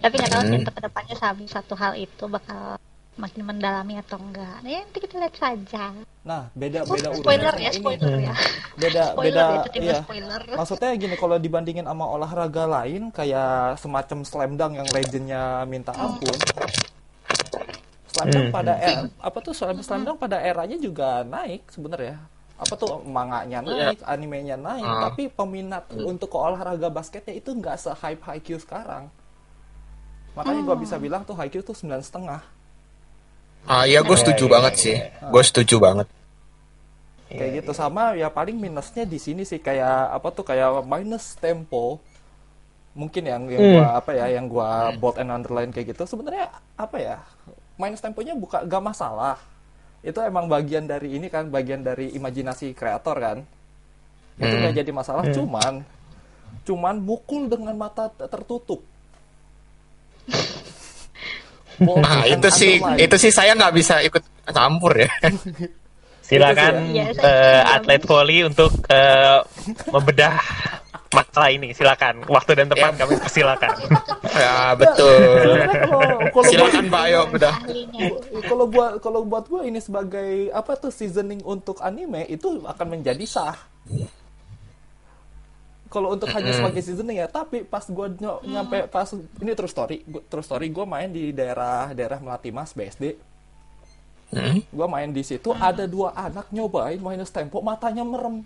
[0.00, 0.66] tapi nggak tahu sih Hmm.
[0.66, 1.14] ke depannya
[1.46, 2.78] satu hal itu bakal
[3.16, 5.85] makin mendalami atau enggak nah nanti kita lihat saja
[6.24, 7.79] Nah, beda beda urusan spoiler ya ini.
[7.85, 8.35] spoiler ya
[8.81, 10.00] Beda spoiler beda itu iya.
[10.00, 15.92] spoiler Maksudnya gini, kalau dibandingin sama olahraga lain kayak semacam slam dunk yang legendnya minta
[15.92, 16.33] ampun.
[18.09, 18.57] Slam dunk Hmm.
[18.57, 22.16] pada era apa tuh slam, slam dunk pada eranya juga naik sebenarnya.
[22.57, 25.12] Apa tuh manganya naik, animenya naik, Ah.
[25.12, 29.12] tapi peminat untuk ke olahraga basketnya itu nggak se hype Haikyuu sekarang.
[30.33, 32.40] Makanya gua bisa bilang tuh Haikyuu tuh sembilan setengah.
[33.64, 34.96] Ah iya gue setuju Iya, banget iya, sih.
[34.96, 35.27] iya.
[35.27, 36.09] Gue setuju banget.
[37.27, 41.98] kayak gitu sama ya paling minusnya di sini sih kayak apa tuh kayak minus tempo
[42.94, 43.74] mungkin yang yang Hmm.
[43.74, 46.46] gua apa ya yang gua bold and underline kayak gitu sebenarnya
[46.77, 47.18] apa ya
[47.74, 49.35] minus temponya buka gak masalah
[50.00, 53.38] itu emang bagian dari ini kan bagian dari imajinasi kreator kan
[54.37, 54.61] itu Hmm.
[54.62, 55.83] nggak jadi masalah cuman
[56.62, 58.79] cuman mukul dengan mata tertutup
[61.80, 65.10] Nah itu sih itu sih saya nggak bisa ikut campur ya.
[66.24, 67.12] Silakan ya.
[67.12, 69.44] saya atlet volley untuk eh,
[69.90, 70.32] membedah
[71.12, 71.70] masalah ini.
[71.70, 72.24] Silakan.
[72.26, 73.00] Waktu dan tempat Ya.
[73.04, 73.70] kami persilakan.
[74.42, 75.20] ya betul.
[76.32, 77.54] Kalau Silakan Mbak Ayo udah.
[77.60, 78.06] ahlinya
[78.42, 83.24] kalau buat kalau buat gue ini sebagai apa tuh seasoning untuk anime itu akan menjadi
[83.28, 83.54] sah.
[85.94, 88.07] Kalau untuk hanya sebagai seasoning ya, tapi pas gue
[88.50, 92.74] nyampe pas ini terus story, gua, terus story gue main di daerah daerah Melati Mas
[92.74, 93.14] BSD.
[94.35, 94.59] Hmm?
[94.74, 98.42] Gue main di situ ada dua anak nyobain minus tempo matanya merem.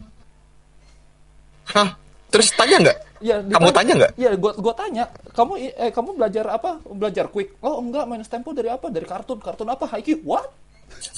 [1.72, 1.96] Hah?
[2.28, 2.98] Terus tanya nggak?
[3.24, 4.12] Ya, Kamu tanya nggak?
[4.20, 5.08] Iya, gua gua tanya.
[5.32, 6.78] Kamu eh kamu belajar apa?
[6.84, 7.56] Belajar quick.
[7.64, 8.92] Oh, enggak, minus tempo dari apa?
[8.92, 9.40] Dari kartun.
[9.40, 9.88] Kartun apa?
[9.88, 10.22] Haikyuu.
[10.28, 10.52] What?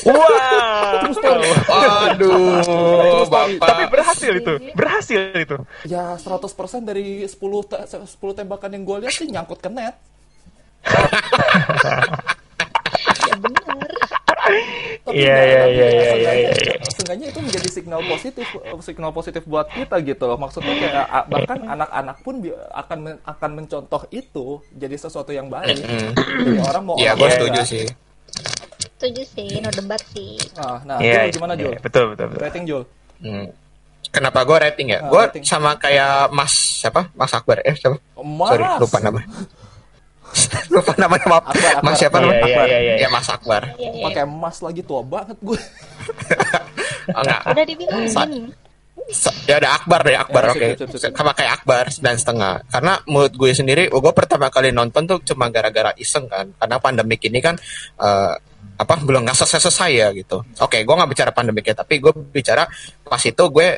[0.00, 1.04] Wow.
[2.08, 2.64] Aduh,
[3.22, 3.60] bapak.
[3.60, 4.52] Tapi berhasil itu.
[4.72, 5.56] Berhasil itu.
[5.84, 6.48] Ya 100%
[6.82, 9.92] dari 10 te- 10 tembakan yang gue lihat sih nyangkut ke net.
[13.20, 13.90] ya benar
[15.00, 16.74] Tapi Iya, nggak- iya, iya, ya iya, iya, iya.
[16.90, 18.46] seenggaknya itu menjadi signal positif
[18.80, 20.36] signal positif buat kita gitu loh.
[20.36, 22.34] Maksudnya kayak bahkan anak-anak pun
[22.72, 25.78] akan men- akan mencontoh itu jadi sesuatu yang baik.
[25.78, 26.10] Hmm.
[26.16, 27.84] Jadi orang mau Iya, gue setuju sih.
[29.00, 31.24] Setuju sih no debat sih Nah, nah Iya.
[31.26, 31.72] Jul, gimana iya, Jul?
[31.80, 32.40] Betul, betul, betul.
[32.44, 32.82] Rating Jul?
[33.18, 33.46] Hmm.
[34.06, 35.00] Kenapa gue rating ya?
[35.00, 37.08] Ah, gue sama kayak Mas siapa?
[37.12, 37.96] Mas Akbar eh siapa?
[38.18, 38.48] Mas.
[38.50, 39.20] Sorry, lupa nama.
[40.74, 41.44] lupa namanya maaf.
[41.48, 41.82] Akbar, Akbar.
[41.82, 42.38] Mas siapa Iya, namanya?
[42.38, 42.66] iya, Akbar.
[42.66, 42.94] iya, iya.
[42.96, 43.62] Ya Mas Akbar.
[43.74, 44.04] Iya, iya.
[44.04, 45.60] Pakai emas lagi tua banget gue.
[47.10, 47.42] Oh, enggak.
[47.42, 48.54] udah dibilangin
[49.10, 51.10] Se- ya ada Akbar deh Akbar Ya, oke sip.
[51.10, 55.50] sama kayak Akbar sembilan setengah karena menurut gue sendiri gue pertama kali nonton tuh cuma
[55.50, 57.58] gara-gara iseng kan karena pandemik ini kan
[57.98, 58.34] eh,
[58.80, 60.40] apa belum nggak selesai selesai ya gitu.
[60.64, 62.64] Oke gue nggak bicara pandemiknya tapi gue bicara
[63.04, 63.68] pas itu gue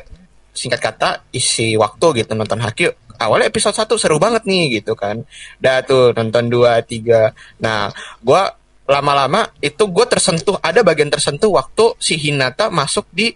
[0.55, 2.87] singkat kata isi waktu gitu nonton Haki.
[3.19, 5.19] Awalnya episode 1 seru banget nih gitu kan.
[5.59, 7.91] Dah tuh nonton 2 3 nah
[8.23, 8.41] gue
[8.87, 13.31] lama-lama itu gue tersentuh ada bagian tersentuh waktu si Hinata masuk di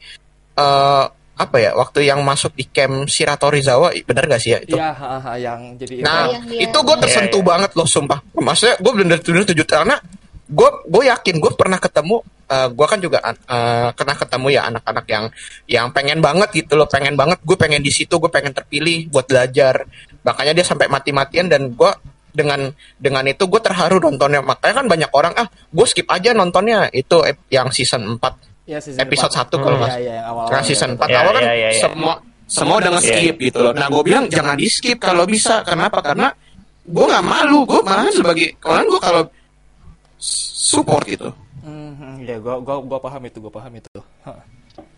[0.58, 1.06] eh
[1.38, 4.73] apa ya waktu yang masuk di camp Shiratorizawa bener gak sih ya itu?
[4.73, 4.89] Iya,
[5.38, 7.51] yang jadi Nah, Yang dia- itu gue tersentuh Iya, iya.
[7.53, 8.19] banget loh, sumpah.
[8.34, 9.95] Maksudnya gue bener-bener tujuh karena
[10.47, 15.25] gue gue yakin gue pernah ketemu, gue kan juga eh, pernah ketemu ya anak-anak yang
[15.67, 17.43] yang pengen banget gitu loh, pengen banget.
[17.43, 19.83] Gue pengen di situ, gue pengen terpilih buat belajar.
[20.23, 21.91] Makanya dia sampai mati-matian dan gue
[22.31, 22.69] dengan
[23.01, 24.39] dengan itu gue terharu nontonnya.
[24.45, 29.01] Makanya kan banyak orang ah, gue skip aja nontonnya itu yang season 4 ya, season
[29.01, 29.49] episode depan.
[29.51, 31.69] 1 kalau Iya, nggak iya, yang awal Karena season 4 Ya, awal kan ya, ya,
[31.73, 31.81] ya.
[31.81, 32.13] semua
[32.47, 33.73] semua udah nge-skip Ya, gitu loh.
[33.75, 35.67] Nah, gue bilang jangan di-skip kalau bisa.
[35.67, 35.99] Kenapa?
[35.99, 36.31] Karena
[36.88, 37.67] gue nggak malu.
[37.67, 39.21] Gue malah sebagai orang gue kalau
[40.19, 41.30] support gitu.
[41.63, 43.99] Mhm, ya, gua gua gua paham itu, gua paham itu.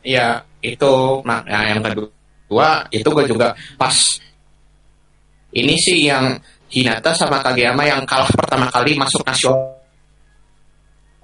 [0.04, 3.96] Ya, itu nah, nah, yang kedua itu gue juga pas
[5.56, 6.36] ini sih yang
[6.70, 9.80] Hinata sama Kageyama yang kalah pertama kali masuk nasional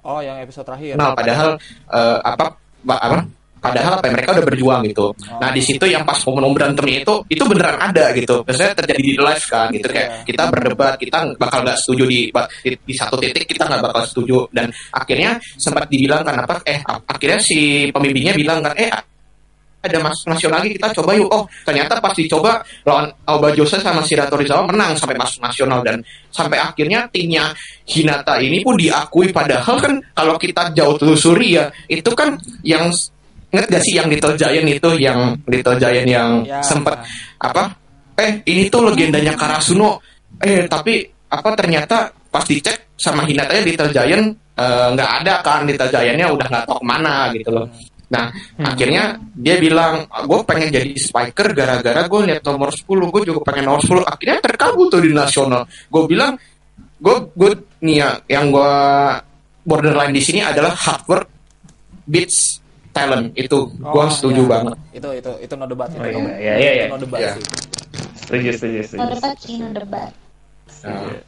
[0.06, 0.94] Oh, yang episode terakhir.
[0.94, 1.58] Nah, padahal
[1.90, 2.54] eh, apa
[2.86, 3.26] apa
[3.70, 5.06] padahal apa mereka udah berjuang gitu.
[5.42, 8.46] Nah, di situ yang pas momen berantemnya itu itu beneran ada gitu.
[8.46, 9.86] Biasanya terjadi di live kan gitu.
[9.90, 14.02] Kayak kita berdebat, kita bakal nggak setuju di, di di satu titik kita nggak bakal
[14.06, 14.38] setuju.
[14.54, 18.90] Dan akhirnya sempat dibilang kan apa eh akhirnya si pembimbingnya bilang kan eh
[19.86, 21.30] ada mas nasional lagi kita coba yuk.
[21.30, 25.80] Oh ternyata pas dicoba lawan Aoba Jose sama Shirato Rizawa menang sampai masuk nasional.
[25.86, 26.02] Dan
[26.34, 27.54] sampai akhirnya timnya
[27.86, 29.30] Hinata ini pun diakui.
[29.30, 32.34] Padahal kan kalau kita jauh telusuri ya itu kan
[32.66, 32.90] yang
[33.56, 36.60] inget gak sih yang Little Giant itu yang Little Giant yang Ya.
[36.60, 37.00] sempat
[37.40, 37.72] apa
[38.20, 39.96] eh ini tuh legendanya Karasuno
[40.36, 45.64] eh tapi apa ternyata pas dicek sama Hinata ya Little Giant eh, nggak ada kan
[45.64, 47.66] Little Giantnya udah nggak tahu ke mana gitu loh
[48.06, 48.30] Nah,
[48.62, 53.66] akhirnya dia bilang, gue pengen jadi spiker gara-gara gue lihat nomor 10, gue juga pengen
[53.66, 54.06] nomor 10.
[54.06, 55.66] Akhirnya terkabul tuh di nasional.
[55.90, 56.38] Gue bilang,
[57.02, 57.50] gue gue
[57.82, 58.72] nih ya, yang gue
[59.66, 61.26] borderline di sini adalah hard work
[62.06, 62.62] beats
[62.96, 63.26] talent.
[63.34, 64.50] Itu gue Oh, setuju ya.
[64.50, 64.76] banget.
[64.90, 66.00] Itu itu itu no debat itu.
[66.00, 67.32] Oh, no- iya, iya, iya, itu no debat iya.
[67.36, 67.44] sih.
[68.16, 68.98] Setuju, setuju, setuju.
[68.98, 70.10] No debat sih, no debat.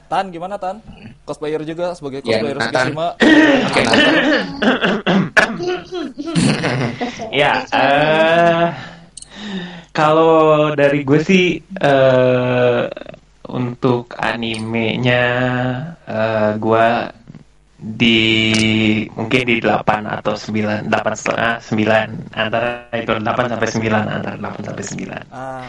[0.08, 0.76] Tan gimana Tan?
[1.22, 2.86] Cosplayer juga sebagai Ya, cosplayer nah, Tan.
[2.88, 3.06] Tsukishima.
[3.68, 3.82] Oke,
[7.32, 8.66] Ya, eh
[9.90, 12.82] kalau dari gue sih eh
[13.44, 15.24] untuk animenya
[16.04, 16.86] eh gue
[17.78, 18.18] di
[19.14, 19.86] mungkin di 8
[20.18, 25.62] atau 9 8 setengah 9 antara itu 8 sampai 9 antara 8 sampai 9 Ah,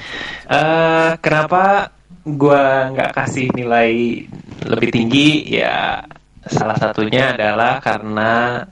[0.50, 1.94] eh kenapa
[2.26, 4.26] gua nggak kasih nilai
[4.66, 5.54] lebih tinggi?
[5.54, 6.02] Ya
[6.50, 8.66] salah satunya adalah karena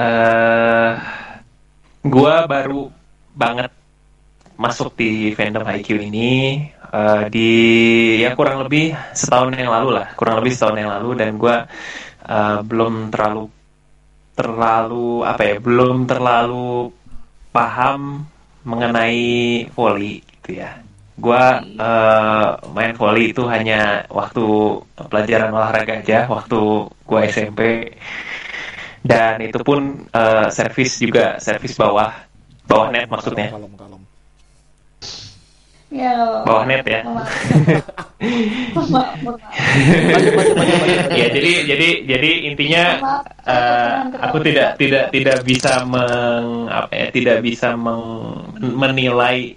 [0.00, 0.92] eh
[2.00, 2.88] gua baru
[3.36, 3.70] banget
[4.56, 6.64] masuk di fandom IQ ini.
[6.88, 7.50] Eh, di
[8.24, 10.16] ya kurang lebih setahun yang lalu lah.
[10.16, 11.68] Kurang lebih setahun yang lalu dan gua
[12.28, 13.44] eh, belum terlalu
[14.38, 16.94] terlalu apa ya belum terlalu
[17.50, 18.22] paham
[18.62, 20.78] mengenai volley gitu ya.
[21.18, 24.44] Gua eh, main volley itu hanya waktu
[25.10, 26.60] pelajaran olahraga aja waktu
[27.02, 27.90] gua SMP
[29.02, 32.12] dan itu pun eh, servis juga servis bawah
[32.68, 33.50] bawah net maksudnya.
[33.50, 34.07] Kalem, kalem.
[35.88, 36.44] Ya.
[36.44, 37.24] bawah net ya Lanjut,
[38.84, 41.16] lanjut, lanjut, lanjut, lanjut.
[41.16, 42.84] ya jadi jadi jadi intinya
[43.40, 49.56] saya aku tidak tidak tidak bisa meng apa ya tidak bisa meng- menilai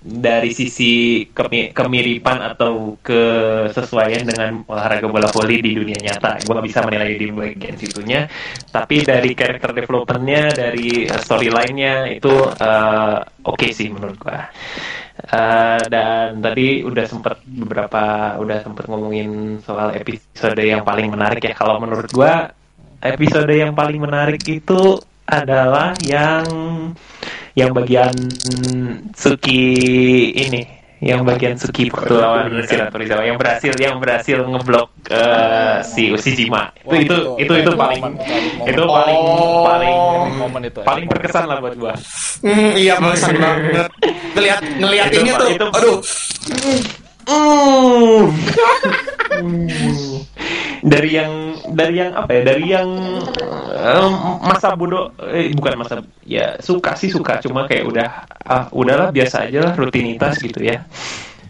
[0.00, 6.40] dari sisi kemi- kemiripan atau kesesuaian dengan olahraga bola voli di dunia nyata.
[6.40, 8.24] Gue nggak bisa menilai di bagian situnya,
[8.72, 14.40] tapi dari karakter developmentnya, dari storyline-nya itu eh, oke sih menurut gue.
[15.20, 21.52] Eh, dan tadi udah sempat beberapa udah sempat ngomongin soal episode yang paling menarik ya.
[21.52, 22.48] Kalau menurut gua
[23.04, 24.96] episode yang paling menarik itu
[25.28, 26.44] adalah yang
[27.52, 28.16] yang bagian
[29.12, 29.68] Suki
[30.32, 37.08] ini yang bagian Suki lawan Shiratorizawa yang berhasil yang berhasil ngeblok eh, si Ushijima itu
[37.08, 38.02] itu itu itu paling
[38.68, 39.64] itu paling Oh.
[39.64, 39.96] paling
[40.36, 40.80] Momen itu.
[40.84, 41.92] paling berkesan lah buat gua
[42.40, 43.92] Hmm, iya bagusan banget.
[44.32, 44.40] Itu,
[45.12, 45.96] ini tuh, itu- aduh.
[47.30, 48.26] Hmm.
[50.82, 52.42] dari yang dari yang apa ya?
[52.42, 52.88] Dari yang
[53.70, 54.12] em,
[54.42, 57.38] masa bodoh eh, bukan masa ya suka sih suka.
[57.38, 58.08] Cuma kayak udah
[58.42, 60.82] ah, udahlah biasa aja lah rutinitas gitu ya.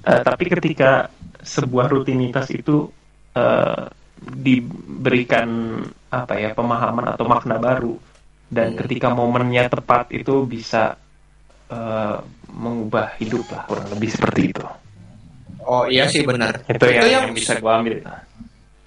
[0.04, 1.08] Eh, tapi ketika
[1.40, 2.92] sebuah rutinitas itu
[3.32, 3.84] eh,
[4.20, 5.80] diberikan
[6.12, 7.96] apa ya pemahaman atau makna baru.
[8.50, 10.98] Dan ketika momennya tepat itu bisa
[11.72, 12.16] eh,
[12.52, 14.66] mengubah hidup lah kurang lebih seperti itu
[15.66, 16.56] Oh iya sih benar.
[16.66, 18.00] itu yang, yang yang bisa gua ambil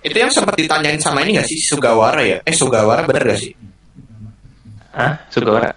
[0.04, 2.38] itu yang sempat ditanyain sama ini gak sih Sugawara ya?
[2.44, 3.54] Eh Sugawara bener gak sih?
[4.94, 5.72] ah Sugawara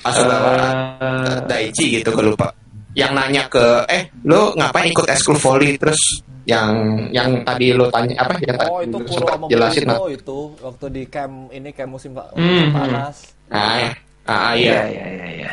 [0.00, 0.68] Ah, Sugawara
[1.02, 2.46] Eh, Daichi gitu gue lupa.
[2.94, 5.98] Yang nanya ke eh lo ngapain ikut eskul volley terus
[6.46, 6.70] yang
[7.10, 9.98] yang tadi lo tanya apa yang tadi Oh itu sempat sama jelasin lah.
[9.98, 12.70] Boruto itu waktu di camp ini camp musim, musim Hmm.
[12.70, 13.16] panas.
[13.50, 13.90] Ah, ya.
[14.26, 14.86] ah iya iya.
[14.94, 15.52] iya iya iya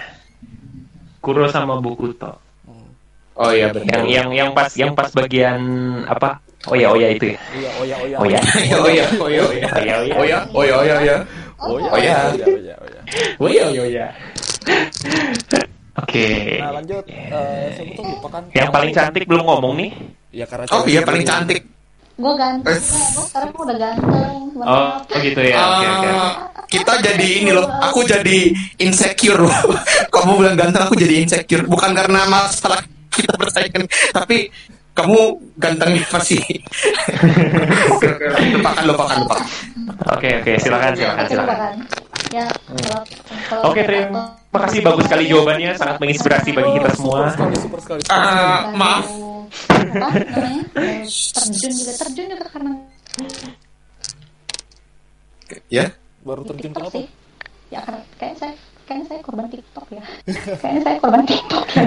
[1.18, 2.30] Kuro sama Bokuto
[3.34, 3.90] Oh iya benar.
[3.90, 5.58] yang yang yang pas yang pas bagian
[6.06, 6.38] apa
[6.70, 8.18] oh ya oh ya itu ya Iya, oh ya, oh ya.
[8.18, 9.38] oh ya oh iya oh iya oh iya.
[9.42, 9.78] oh ya
[10.14, 11.18] oh ya Oh iya oh iya oh iya oh iya.
[11.64, 12.14] Oh ya, Oh ya.
[12.22, 13.02] oh ya, oh ya, oh ya.
[13.42, 14.08] oh ya oh ya
[15.94, 16.26] oke
[16.62, 18.44] Nah lanjut, eh, siapa tuh lupa kan?
[18.54, 19.92] yang paling cantik belum ngomong nih
[20.34, 21.62] Ya karena Oh iya paling cantik.
[22.14, 22.74] Gue ganteng.
[22.74, 22.82] Eh.
[23.14, 24.38] Gue sekarang udah ganteng.
[24.62, 26.32] oh oh gitu ya oke oke Ah,
[26.66, 28.50] kita jadi ini loh, aku jadi
[28.82, 29.54] insecure loh.
[30.10, 31.66] Kamu bilang ganteng, aku jadi insecure.
[31.66, 32.82] Bukan karena masalah
[33.14, 34.50] kita bersaing, tapi
[34.94, 35.22] kamu
[35.58, 36.38] gantengnya masih.
[38.54, 39.46] Lupakan, lupakan, lupakan.
[40.14, 41.74] oke oke silakan silakan Oke, silakan.
[42.30, 42.46] Ya,
[42.82, 43.06] kalau-
[43.50, 44.22] kalau oke terima
[44.52, 48.02] kasih bagus sekali jawabannya sangat menginspirasi bagi kita semua Super sekali, super sekali.
[48.10, 49.06] Ah, maaf.
[49.70, 50.64] Apa namanya?
[51.10, 52.72] Terjun juga, terjun juga karena
[55.70, 55.86] Ya,
[56.22, 57.06] Baru terjun sih.
[57.70, 60.04] Ya karena kayak saya kayaknya saya korban TikTok ya.
[60.60, 61.84] kayaknya saya korban TikTok ya.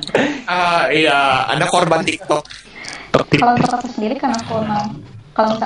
[0.50, 2.42] Ah, iya, Anda korban TikTok.
[3.10, 4.86] kalau untuk aku sendiri karena aku emang
[5.32, 5.58] kalau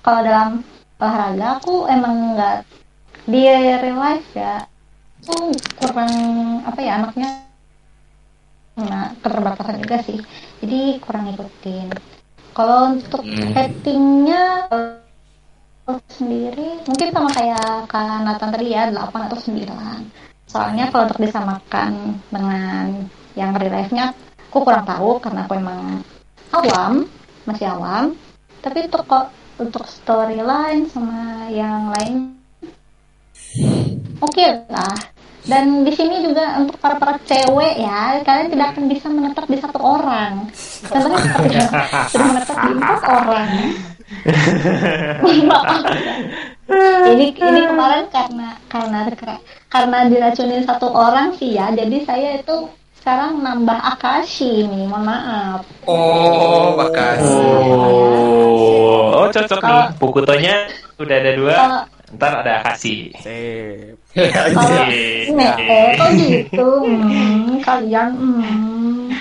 [0.00, 0.50] kalau dalam
[0.96, 2.56] olahraga aku emang nggak
[3.24, 4.64] di real life ya
[5.20, 6.12] aku kurang
[6.64, 7.44] apa ya anaknya
[8.78, 10.16] nah keterbatasan juga sih
[10.64, 11.92] jadi kurang ngikutin
[12.56, 13.52] kalau untuk Hmm.
[13.52, 13.92] aku
[16.12, 22.20] sendiri mungkin sama kayak Kak Nathan tadi ya 8 atau 9 soalnya kalau untuk disamakan
[22.32, 24.16] dengan yang real life-nya
[24.48, 26.00] aku kurang tahu karena aku emang
[26.52, 27.04] awam
[27.44, 28.16] masih awam.
[28.60, 32.36] Tapi untuk kok untuk storyline sama yang lain
[34.20, 34.96] oke lah.
[35.48, 39.56] Dan di sini juga untuk para para cewek ya kalian tidak akan bisa menetap di
[39.56, 40.44] satu orang.
[40.84, 41.48] Contohnya seperti
[42.12, 43.48] sudah menetap di empat orang.
[47.12, 49.00] Ini ini kemarin karena karena
[49.68, 52.68] karena diracunin satu orang sih ya jadi saya itu
[52.98, 55.64] sekarang nambah akashi nih mohon maaf.
[55.88, 57.40] Oh, makasih.
[57.64, 60.54] oh oh cocok nih bukutonya
[60.98, 61.54] udah ada dua.
[61.54, 61.80] kalau
[62.16, 64.00] ntar ada kasih Sip.
[64.16, 64.80] kalau
[65.28, 65.52] Iya.
[65.60, 69.12] Eh, kok gitu hmm, kalian hmm.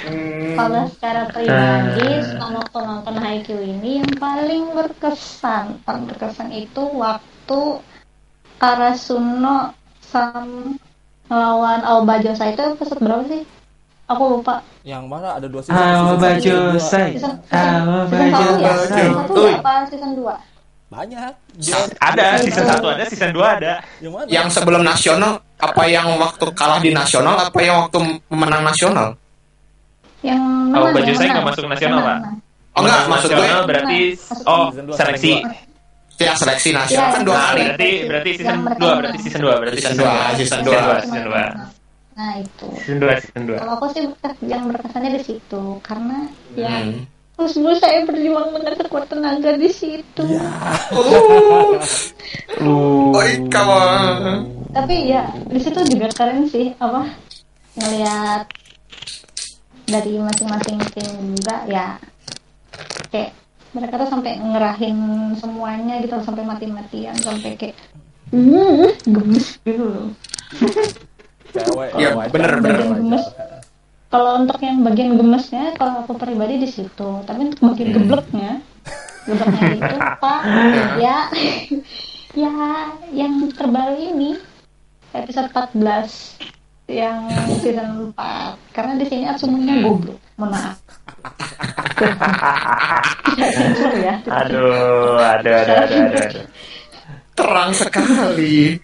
[0.55, 7.61] kalau secara pribadi selama aku nonton Haikyuu ini yang paling berkesan paling berkesan itu waktu
[8.57, 10.79] Karasuno sam
[11.27, 13.43] melawan Aobajosa itu episode berapa sih
[14.07, 15.75] aku lupa Yang mana ada dua season?
[15.75, 17.19] Aobajosai.
[17.19, 19.51] Season season, season, season satu ya season satu Uy.
[19.51, 20.35] ya apa season 2 dua.
[20.87, 21.31] Banyak.
[21.57, 24.27] Dia, ada season satu ada season dua ada yang mana?
[24.27, 29.19] Yang sebelum nasional, apa yang waktu kalah di nasional, apa yang waktu menang nasional?
[30.21, 30.39] yang
[30.73, 32.17] Oh, menang, baju saya nggak masuk nasional, Pak.
[32.71, 35.31] Oh enggak, maksud gue nasional berarti Masuk oh seleksi
[36.15, 37.13] ya seleksi nasional Iya.
[37.13, 37.61] kan dua Nah, kali.
[37.61, 38.97] berarti berarti season Yang mereka dua menang.
[38.97, 40.79] berarti season dua berarti Season season dua dua, season season dua.
[40.79, 41.43] dua season dua
[42.17, 44.01] nah itu season dua season dua kalau aku sih
[44.43, 46.17] yang berkesannya di situ karena
[46.55, 47.01] ya Hmm.
[47.37, 50.25] Terus dulu saya berjuang dengan sekuat tenaga di situ
[52.57, 54.49] Oh, Oi, kawan.
[54.73, 57.05] tapi ya di situ juga keren sih apa
[57.77, 58.49] ngelihat
[59.85, 61.87] dari masing-masing tim juga ya
[63.13, 63.31] kayak
[63.71, 64.97] mereka tuh sampai ngerahin
[65.37, 67.77] semuanya gitu sampai mati-matian sampai kayak
[68.33, 70.09] uh, gemes gitu loh
[71.47, 71.89] Cewek.
[71.95, 72.31] Iya, wajar.
[72.33, 73.21] bener, bener.
[74.07, 78.51] Kalau untuk yang bagian gemesnya kalau aku pribadi di situ tapi untuk bagian gebleknya
[79.27, 80.41] gebleknya itu pak
[80.99, 81.17] ya
[82.47, 82.53] ya
[83.11, 84.39] yang terbaru ini
[85.11, 85.83] episode 14
[86.87, 87.27] yang
[87.59, 90.77] season 4 karena di sini asumsinya goblok mohon maaf
[94.07, 96.47] ya aduh aduh aduh aduh aduh.
[97.37, 98.81] Terang sekali.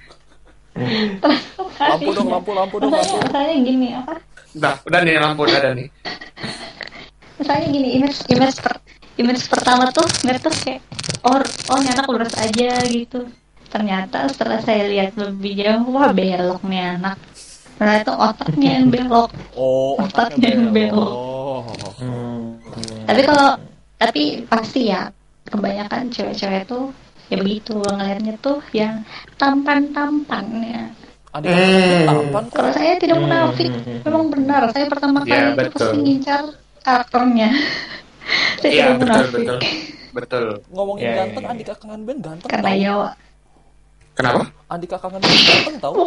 [0.77, 3.17] Lampu dong, lampu, lampu dong, lampu.
[3.17, 4.21] misalnya gini apa
[4.53, 5.87] Udah, udah nih lampu udah ada nih.
[7.33, 8.77] misalnya gini image image per,
[9.17, 10.79] image pertama tuh ngeliat tuh kayak
[11.25, 13.25] oh oh ini anak lurus aja gitu
[13.67, 17.17] ternyata setelah saya lihat lebih jauh wah belok nih anak
[17.75, 21.09] ternyata otaknya yang belok Oh, Otaknya yang belok.
[21.09, 21.61] Oh.
[21.97, 22.61] Hmm.
[23.03, 23.49] tapi kalau
[23.97, 25.09] tapi pasti ya
[25.43, 26.93] kebanyakan cewek-cewek tuh
[27.27, 29.01] ya begitu ngelihatnya tuh yang
[29.35, 30.83] tampan-tampan ya
[31.33, 31.49] Adik
[32.05, 32.53] tampan kok.
[32.53, 33.69] kalau saya tidak munafik
[34.05, 36.41] memang benar saya pertama Ya, kali itu pasti ngincar
[36.79, 37.49] karakternya
[38.61, 39.57] saya Iya tidak betul munafik betul
[40.13, 40.45] betul.
[40.69, 41.49] Ngomongin Ya, ya, ganteng, ya.
[41.49, 42.77] Andika kangen band ganteng karena tau.
[42.77, 42.93] ya
[44.13, 44.41] Kenapa?
[44.67, 46.03] Andika kangen band ganteng tau.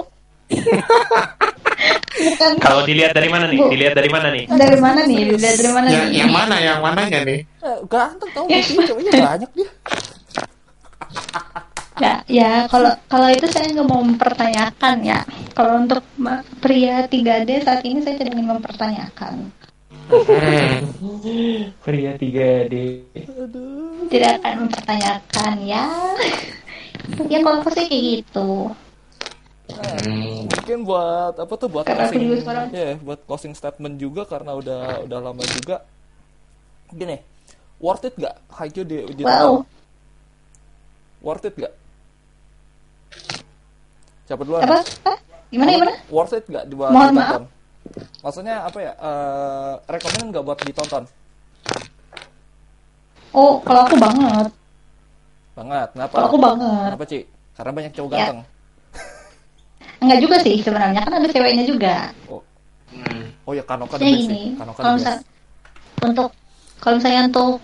[2.17, 3.59] bukan Kalau dilihat dari mana nih?
[3.59, 3.67] Bu.
[3.69, 4.45] Dilihat dari mana nih?
[4.47, 7.41] dari mana nih Dilihat dari mana nih yang mana yang mananya nih?
[7.61, 8.79] Eh, ganteng tau sih?
[8.79, 9.69] Cowoknya banyak dia.
[11.97, 15.25] Ya, ya kalau kalau itu saya nggak mau mempertanyakan ya.
[15.57, 16.05] Kalau untuk
[16.61, 19.49] pria 3D saat ini saya tidak ingin mempertanyakan.
[21.85, 22.75] Pria 3D.
[24.07, 25.85] Tidak akan mempertanyakan ya.
[27.33, 28.71] ya kalau aku sih kayak gitu.
[29.67, 30.47] Hmm.
[30.47, 32.23] Mungkin buat apa tuh buat Karena closing,
[32.71, 35.83] ya buat closing statement juga karena udah udah lama juga.
[36.95, 37.19] Gini,
[37.83, 39.67] worth it gak Haikyuu di, di Wow.
[41.19, 41.75] Worth it gak?
[44.27, 44.63] Siapa duluan?
[44.67, 44.83] Apa?
[45.49, 45.95] Gimana gimana?
[46.11, 47.45] Worth it gak dibuat Mohon ditonton?
[48.21, 48.93] Maksudnya apa ya?
[48.99, 51.05] Eh, rekomend nggak buat ditonton?
[53.31, 54.49] Oh, kalau aku banget.
[55.55, 55.89] Banget.
[55.95, 56.13] Kenapa?
[56.19, 56.89] Kalau aku banget.
[56.91, 57.19] Kenapa, Ci?
[57.57, 58.17] Karena banyak cowok Ya.
[58.19, 58.41] ganteng.
[59.97, 61.95] Enggak juga sih sebenarnya kan ada ceweknya juga.
[62.29, 62.43] Oh,
[62.93, 63.33] Hmm.
[63.49, 64.57] oh ya Kanoka best gini.
[64.57, 65.17] Kanoka kalau misal
[66.05, 66.29] untuk
[66.81, 67.57] kalau misalnya untuk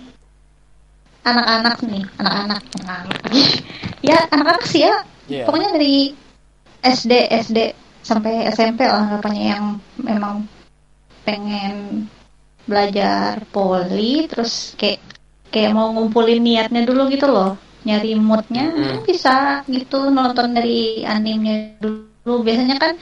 [1.23, 3.19] anak-anak nih, anak-anak, anak-anak.
[4.09, 4.95] ya anak-anak sih ya.
[5.29, 5.45] Iya.
[5.45, 6.17] Pokoknya dari
[6.83, 7.59] SD, SD
[8.03, 9.65] sampai SMP lah anggapannya yang
[10.03, 10.45] memang
[11.23, 12.07] pengen
[12.67, 14.99] belajar poli terus kayak
[15.51, 17.55] kayak mau ngumpulin niatnya dulu gitu loh.
[17.83, 19.03] Nyari moodnya Hmm.
[19.03, 22.43] bisa gitu nonton dari animenya dulu.
[22.47, 22.95] Biasanya kan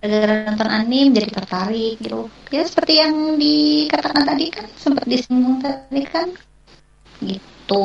[0.00, 2.28] gara-gara nonton anim jadi tertarik gitu.
[2.52, 6.28] Ya seperti yang dikatakan tadi kan sempat disinggung tadi kan
[7.24, 7.84] gitu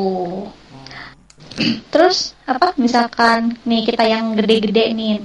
[1.91, 5.19] terus apa misalkan nih kita yang gede-gede nih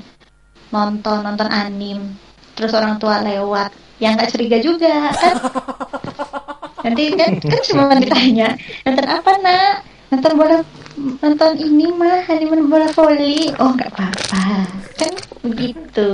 [0.74, 2.14] nonton nonton anim
[2.54, 3.70] terus orang tua lewat
[4.02, 5.36] yang nggak curiga juga kan?
[6.84, 9.74] Nanti kan kan semua ditanya nonton apa nak?
[10.10, 10.58] Nonton bola
[10.94, 14.46] nonton ini mah anime bola voli oh nggak apa-apa
[14.98, 15.12] kan
[15.42, 16.10] begitu.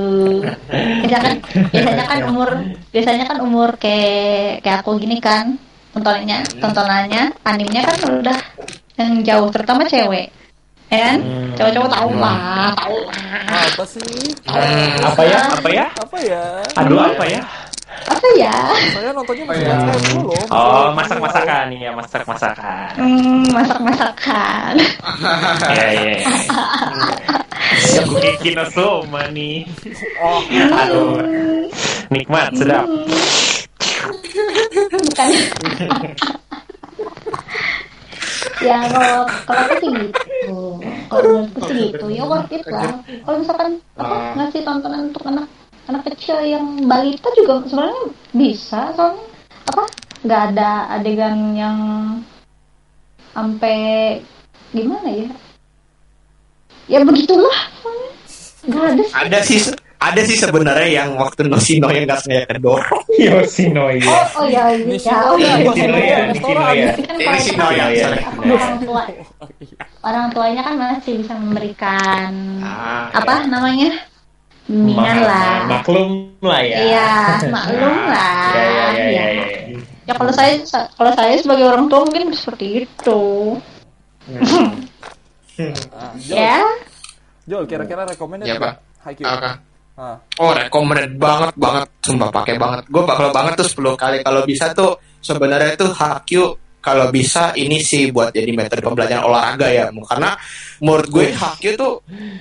[1.05, 1.37] Biasanya kan
[1.73, 2.49] biasanya kan umur
[2.93, 5.57] biasanya kan umur kayak kayak aku gini kan
[5.91, 8.39] tontonannya tontonannya animenya kan udah
[9.01, 10.29] yang jauh terutama cewek
[10.91, 11.55] ya kan Hmm.
[11.55, 13.15] cowok-cowok tahu lah tahu lah
[13.71, 14.35] Apa sih?
[15.01, 15.41] Apa ya?
[15.49, 15.87] Apa ya?
[15.97, 16.43] Apa ya?
[16.77, 17.43] Aduh apa ya?
[18.01, 18.55] apa ya
[18.91, 19.77] Saya nontonnya masih ya?
[20.09, 20.45] dulu loh.
[20.49, 22.91] Oh, masak-masakan nih ya, masak-masakan.
[22.97, 24.73] hmm, masak-masakan
[25.75, 26.13] Iya, iya.
[26.17, 26.27] iya.
[28.21, 29.63] Ya, kinosoma nih.
[30.19, 30.43] Oh,
[30.75, 31.23] aduh.
[32.11, 32.83] Nikmat, sedap.
[34.91, 35.29] bukan
[38.61, 39.17] ya kalau
[39.47, 40.59] kalau aku sih gitu.
[41.09, 42.07] Kalau menurutku sih gitu.
[42.13, 43.01] Ya worth it lah.
[43.25, 44.33] kalau misalkan apa Ah.
[44.37, 45.47] ngasih tontonan untuk anak
[45.89, 48.81] anak kecil yang balita juga sebenarnya bisa.
[48.95, 49.25] Soalnya
[49.71, 49.83] apa
[50.21, 51.79] nggak ada adegan yang
[53.33, 53.79] sampai
[54.73, 55.31] gimana ya?
[56.91, 57.59] Ya begitulah.
[58.67, 59.15] Nggak ada sih.
[59.15, 59.61] Ada sih
[60.01, 63.05] ada sih sebenarnya yang waktu Nosino yang nggak sengaja kedorong.
[63.21, 64.17] Yoshino oh ya.
[64.33, 66.89] oh ya Ini ya oh ya Shino Yoshino ya, Yoshino ya.
[66.89, 68.17] Ini kan Ini kalau Shino ya, Iya, sorry.
[68.17, 68.57] iya.
[68.57, 69.03] orang tua
[70.01, 73.91] orang tuanya kan masih bisa memberikan Ah, apa namanya
[74.65, 76.77] bimbingan Ma- lah Maklum lah ya.
[76.81, 77.11] iya
[77.45, 79.25] maklum lah Ya, ya, ya, ya, ya,
[79.69, 79.79] ya.
[80.09, 80.53] Ya, kalau saya
[80.97, 83.23] kalau saya sebagai orang tua mungkin seperti itu
[86.25, 86.65] Jol, ya
[87.45, 88.81] Jol, kira-kira rekomend Ya, Pak.
[89.01, 89.27] Haikyuu.
[89.27, 89.51] Apa?
[89.95, 92.89] Ah, Oh, recommended banget banget, sumpah pakai banget.
[92.89, 94.17] Gue bakal banget tuh 10 kali.
[94.21, 96.49] Kalau bisa tuh sebenarnya tuh Haikyuu
[96.81, 99.93] kalau bisa ini sih buat jadi metode pembelajaran olahraga ya.
[99.93, 100.33] Karena
[100.81, 101.95] menurut gue Haikyuu tuh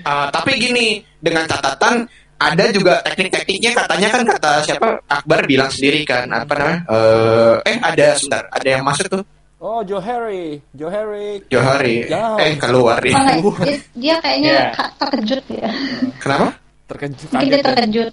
[0.03, 2.07] uh, tapi gini dengan catatan
[2.39, 3.75] ada juga teknik-tekniknya.
[3.75, 4.87] Katanya kan kata siapa?
[5.11, 6.79] Akbar bilang sendiri kan apa namanya?
[6.87, 8.47] Eh, eh ada sebentar.
[8.47, 9.23] Ada yang masuk tuh.
[9.59, 11.43] Oh, Joe Harry, Joe Harry.
[11.51, 12.07] Johari
[12.39, 13.19] eh keluar dia.
[13.43, 14.65] Oh, dia, dia kayaknya Ya.
[14.71, 15.67] ka- terkejut ya
[16.15, 16.55] kenapa
[16.89, 17.27] Terkejut.
[17.29, 17.63] mungkin dia ya.
[17.63, 18.09] terkejut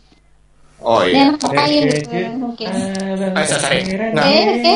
[0.79, 2.68] oh iya anak ngapain gitu mungkin
[3.33, 4.12] Eh, sorry, sorry.
[4.12, 4.24] Nggak.
[4.24, 4.74] oke oke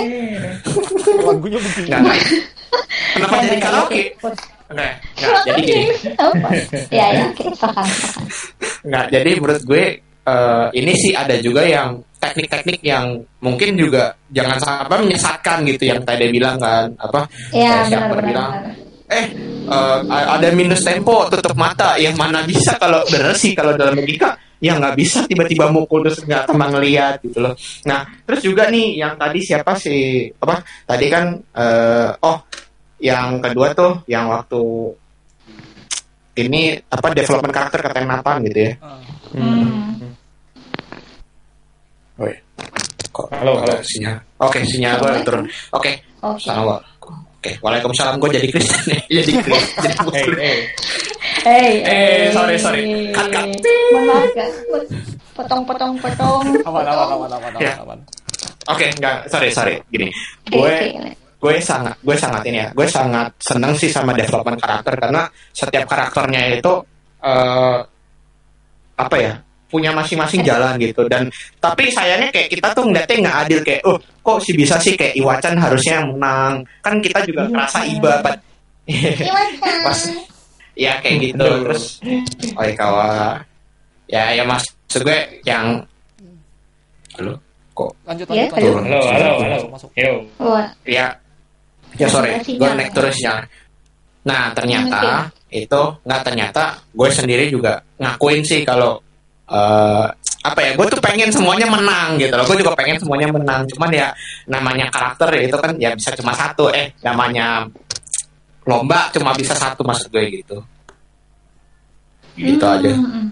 [1.20, 1.88] Lagunya begini.
[1.92, 2.16] Nggak.
[3.14, 4.02] kenapa jadi karaoke
[4.70, 5.84] Nggak, nggak, jadi gini
[6.16, 6.48] apa
[6.88, 7.86] ya ya oke silakan
[8.80, 9.84] Nggak, jadi menurut gue
[10.24, 16.00] eh, ini sih ada juga yang teknik-teknik yang mungkin juga jangan sampai menyesatkan gitu yang
[16.04, 18.89] tadi bilang kan apa ya kayak si benar Akbar benar bilang benar.
[19.10, 19.26] Eh
[19.66, 24.38] eh, ada minus tempo tutup mata yang mana bisa kalau bener sih kalau dalam logika
[24.60, 27.54] ya nggak bisa tiba-tiba mukul terus nggak sama ngeliat gitu loh
[27.88, 32.38] nah terus juga nih yang tadi siapa sih apa tadi kan eh, oh
[33.00, 34.62] yang kedua tuh yang waktu
[36.40, 38.72] ini apa development karakter kata Nathan gitu ya
[39.30, 39.94] Hmm.
[42.18, 42.34] Woi.
[43.14, 43.78] Kok Halo, halo.
[43.86, 44.18] sinyal?
[44.42, 45.46] Oke, sinyal gue turun.
[45.70, 46.02] Oke.
[46.18, 46.50] Oke.
[46.50, 46.82] Salam.
[47.40, 48.20] Oke, waalaikumsalam.
[48.20, 49.00] Gue jadi Kristen nih.
[49.24, 49.80] jadi Kristen.
[49.80, 50.36] Jadi Hey, Muslim.
[50.36, 50.58] hey.
[51.40, 52.82] Hey, Eh, sorry, sorry.
[53.10, 53.48] Cut, cut.
[53.90, 54.56] Mohon maaf, guys.
[55.32, 56.44] Potong, potong, potong.
[56.68, 57.80] Aman, aman, aman, aman, aman, Ya.
[57.80, 57.96] aman.
[58.68, 59.80] Oke, enggak, sorry, sorry.
[59.88, 60.12] Gini,
[60.46, 60.74] gue
[61.40, 65.88] gue sangat gue sangat ini ya, gue sangat seneng sih sama development karakter karena setiap
[65.88, 66.72] karakternya itu
[67.24, 67.80] eh
[68.94, 69.32] apa ya
[69.70, 71.06] punya masing-masing jalan gitu.
[71.06, 71.30] Dan
[71.62, 74.98] tapi sayangnya kayak kita tuh ngeliatnya nggak adil kayak oh kok sih bisa sih?
[74.98, 76.52] Kayak Iwacan harusnya yang menang.
[76.82, 78.36] Kan kita juga ngerasa iba Pat.
[79.86, 80.00] pas
[80.74, 81.46] ya kayak gitu.
[81.64, 82.02] terus
[82.58, 83.38] oi kawa.
[84.10, 85.78] Ya ya mas maksud gue yang
[87.14, 87.38] halo?
[87.70, 87.90] Kok?
[88.02, 88.70] Lanjut, Ya, lanjut, halo.
[88.82, 89.06] lanjut.
[89.06, 89.66] Halo, halo, halo.
[89.70, 89.90] Masuk,
[90.82, 91.06] ya.
[91.94, 92.34] Ya sorry.
[92.42, 93.38] Gue naik terus ya
[94.20, 99.00] nah ternyata itu nggak ternyata gue sendiri juga ngakuin sih kalau
[99.50, 100.06] eh,
[100.40, 102.44] apa ya gue tuh pengen semuanya menang gitu loh.
[102.48, 103.60] Gue juga pengen semuanya menang.
[103.76, 104.08] Cuman ya
[104.48, 106.72] namanya karakter ya itu kan ya bisa cuma satu.
[106.72, 107.66] Eh namanya
[108.64, 110.56] lomba cuma bisa satu maksud gue gitu.
[112.38, 112.90] Gitu aja.
[112.94, 113.28] Hmm.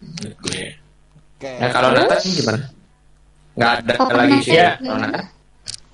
[0.00, 0.64] menurut gue.
[1.36, 1.50] Oke.
[1.60, 1.88] nah kalau?
[1.92, 2.60] Nathan gimana?
[3.56, 4.74] Nggak ada Oh, lagi sih ya?
[4.80, 4.84] Nathan.
[4.84, 5.24] kalau Nathan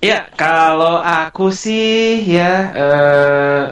[0.03, 3.63] Ya, kalau aku sih ya eh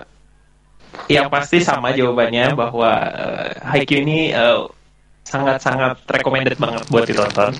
[1.11, 4.59] yang pasti sama jawabannya bahwa eh, Haikyuu ini eh,
[5.23, 7.53] sangat-sangat recommended banget buat ditonton.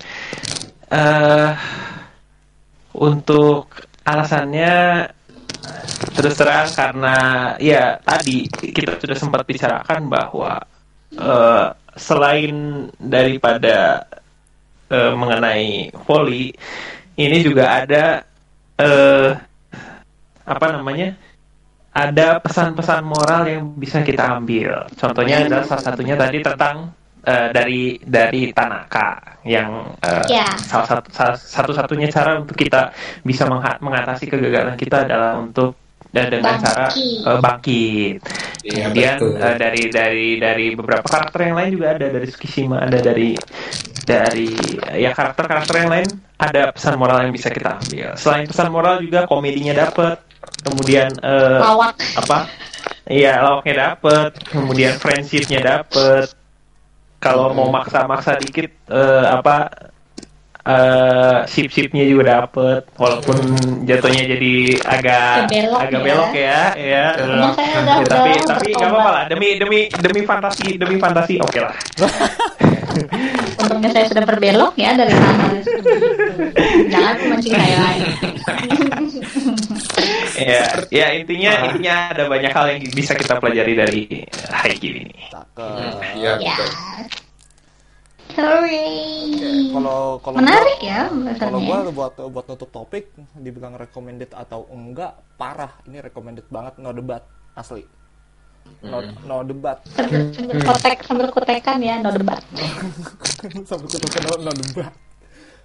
[0.92, 1.50] eh
[2.92, 5.08] untuk alasannya
[6.12, 7.16] terus terang karena
[7.56, 10.60] ya tadi kita sudah sempat bicarakan bahwa
[11.16, 14.04] eh, selain daripada
[14.92, 16.52] eh, mengenai volley
[17.16, 18.04] ini juga ada
[18.76, 19.32] eh
[20.42, 21.16] apa namanya
[21.92, 24.88] ada pesan-pesan moral yang bisa kita ambil.
[24.96, 26.88] Contohnya adalah salah satunya tadi tentang
[27.22, 30.46] eh, dari dari Tanaka yang eh, Ya.
[30.56, 35.74] salah satu salah- satu-satunya cara untuk kita bisa mengha- mengatasi kegagalan kita adalah untuk
[36.08, 37.24] dan dengan cara Bangkit.
[37.24, 38.16] eh, bangkit.
[38.62, 39.32] Iya, Kemudian betul.
[39.38, 43.32] eh, dari dari dari beberapa karakter yang lain juga ada dari Tsukishima, ada dari
[44.02, 44.50] dari
[44.92, 48.12] ya karakter-karakter yang lain ada pesan moral yang bisa kita ambil.
[48.14, 50.20] Selain pesan moral juga komedinya dapet,
[50.60, 51.94] kemudian eh, Lawak.
[52.18, 52.38] apa?
[53.02, 56.28] Iya lawaknya dapet, kemudian friendshipnya dapet.
[57.22, 59.70] Kalau mau maksa-maksa dikit eh, apa
[60.62, 63.34] eh ship-shipnya juga dapet, walaupun
[63.82, 64.54] jatuhnya jadi
[64.86, 66.06] agak Belok agak ya.
[66.06, 67.06] belok ya, ya.
[67.98, 71.74] Ya, tapi tapi nggak apa-apa lah demi demi demi fantasi demi fantasi oke lah.
[73.56, 75.44] Untungnya saya sudah berbelok ya dari sana.
[76.88, 78.02] Jangan memancing saya lagi.
[80.48, 84.02] ya ya intinya intinya ada banyak hal yang bisa kita pelajari dari
[84.50, 85.16] Haikyuu ini.
[86.16, 86.56] Iya, Ya.
[88.32, 88.88] Hooray.
[89.68, 91.00] Kalau kalau Menarik gua- ya
[91.36, 96.96] Kalau gua buat buat nutup topik dibilang recommended atau enggak parah ini recommended banget no
[96.96, 97.20] debat
[97.52, 97.84] asli
[98.82, 99.78] no, no debat.
[99.94, 102.42] Sambil, sambil kotek sambil kotekan ya no debat.
[103.68, 104.92] sampai kutuk no, no debat.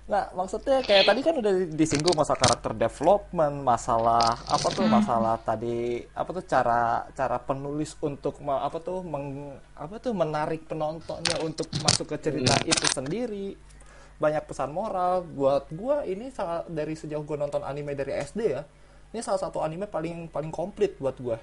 [0.08, 6.00] Nah maksudnya kayak tadi kan udah disinggung masalah karakter development masalah apa tuh masalah tadi
[6.16, 12.16] apa tuh cara cara penulis untuk apa tuh meng, apa tuh menarik penontonnya untuk masuk
[12.16, 13.60] ke cerita itu sendiri.
[14.18, 15.28] Banyak pesan moral.
[15.28, 18.64] Buat gua ini salah dari sejauh gua nonton anime dari SD ya
[19.14, 21.40] ini salah satu anime paling paling komplit buat gua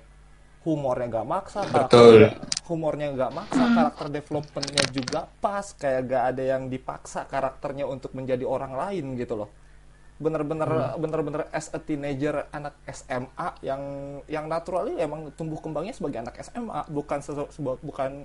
[0.65, 2.25] humornya nggak maksa Betul.
[2.33, 8.17] karakter- humornya nggak maksa karakter developmentnya juga pas kayak gak ada yang dipaksa karakternya untuk
[8.17, 9.53] menjadi orang lain gitu loh.
[10.17, 13.83] Bener-bener bener-bener as a teenager anak SMA yang
[14.25, 18.25] yang naturally emang tumbuh kembangnya sebagai anak SMA bukan sesu- sebu- bukan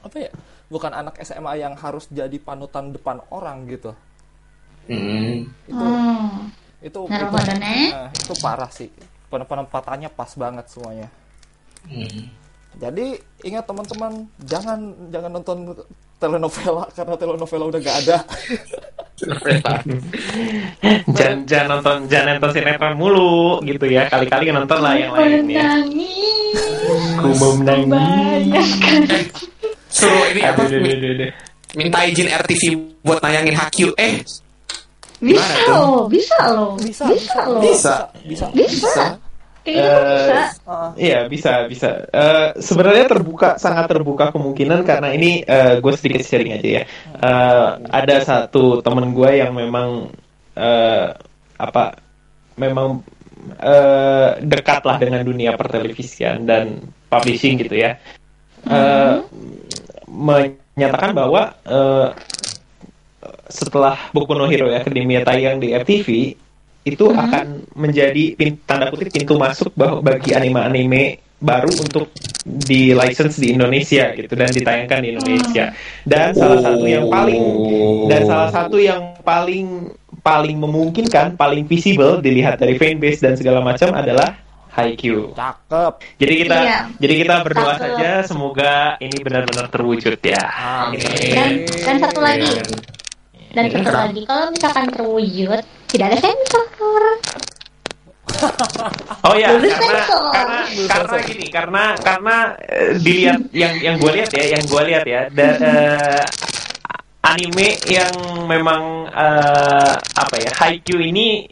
[0.00, 0.30] apa ya
[0.70, 3.90] bukan anak SMA yang harus jadi panutan depan orang gitu.
[4.86, 5.50] Hmm.
[5.66, 6.48] itu Hmm.
[6.80, 8.88] itu Nah, itu, nah, itu parah sih.
[9.26, 11.10] Pen- penempatannya pas banget semuanya
[11.88, 12.28] Hmm.
[12.76, 13.06] jadi
[13.44, 14.12] ingat teman-teman
[14.44, 14.78] jangan
[15.08, 15.58] jangan nonton
[16.20, 18.18] telenovela karena telenovela udah gak ada
[21.16, 24.08] Jangan jangan nonton jangan nonton sinetron mulu gitu ya.
[24.08, 25.64] Kali-kali nonton lah yang lain ya.
[25.84, 26.60] Menangis.
[27.20, 27.28] Ku
[27.60, 28.68] menangis.
[29.92, 30.64] Suruh ini apa?
[31.76, 32.62] Minta izin RTV
[33.04, 33.92] buat nayangin Haikyuu.
[34.00, 34.24] Eh,
[35.20, 35.76] Bisa Gimana tuh?
[35.76, 37.60] loh, bisa loh, bisa bisa loh.
[37.60, 37.94] Bisa.
[38.24, 39.04] bisa Bisa.
[39.74, 40.36] Kayak gitu bisa.
[40.66, 41.90] Ah, Iya bisa bisa.
[42.10, 45.42] Eh, sebenarnya terbuka sangat terbuka kemungkinan karena ini
[45.80, 46.82] gue sedikit sharing aja ya.
[47.20, 50.10] Eh, ada satu temen gue yang memang
[50.54, 51.06] eh,
[51.60, 51.84] apa
[52.56, 53.00] memang
[53.60, 57.96] eh, dekat lah dengan dunia pertelevisian dan publishing gitu ya.
[58.68, 59.14] Eh,
[60.10, 62.08] menyatakan bahwa eh,
[63.50, 66.08] setelah Boku no Hero Academia tayang di FTV
[66.80, 72.12] itu akan menjadi pin, tanda kutip pintu masuk bagi anime-anime baru untuk
[72.44, 75.72] di license di Indonesia gitu dan ditayangkan di Indonesia
[76.04, 77.42] dan salah satu yang paling
[78.08, 79.88] dan salah satu yang paling
[80.20, 84.36] paling memungkinkan paling visible dilihat dari fanbase dan segala macam adalah
[84.70, 85.34] Haikyuu.
[85.34, 85.92] cakep.
[86.22, 86.78] Jadi kita Iya.
[87.02, 87.82] jadi kita berdoa Cakep.
[87.82, 88.72] saja semoga
[89.02, 90.44] ini benar-benar terwujud ya.
[90.86, 91.02] Amin.
[91.34, 91.50] Dan
[91.82, 92.52] dan satu lagi.
[93.50, 93.82] Dan Iya.
[93.82, 97.02] satu lagi, kalau misalkan terwujud, tidak ada sensor.
[99.20, 100.22] Oh ya, karena sensor.
[100.32, 105.04] karena karena gini, karena karena eh, dilihat yang yang gue lihat ya, yang gue lihat
[105.04, 106.24] ya, da, eh,
[107.20, 108.14] anime yang
[108.48, 111.44] memang eh, apa ya, Haikyuu ini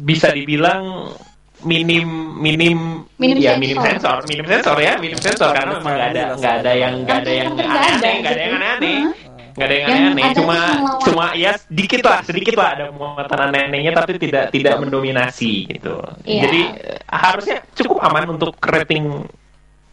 [0.00, 1.14] bisa dibilang
[1.62, 2.08] minim
[2.40, 3.60] minim, Minim ya sensor.
[3.60, 7.18] minim sensor, minim sensor ya, minim sensor karena memang nggak ada nggak ada yang nggak
[7.22, 9.29] ada yang Hampir nggak ada aneh-aneh, nggak ada yang gitu.
[9.60, 10.56] Nggak ada yang aneh-aneh cuma
[11.00, 16.40] cuma ya sedikit lah sedikit lah ada muatan aneh-anehnya tapi tidak tidak mendominasi gitu Iya.
[16.42, 16.60] jadi
[17.06, 19.28] harusnya cukup aman untuk rating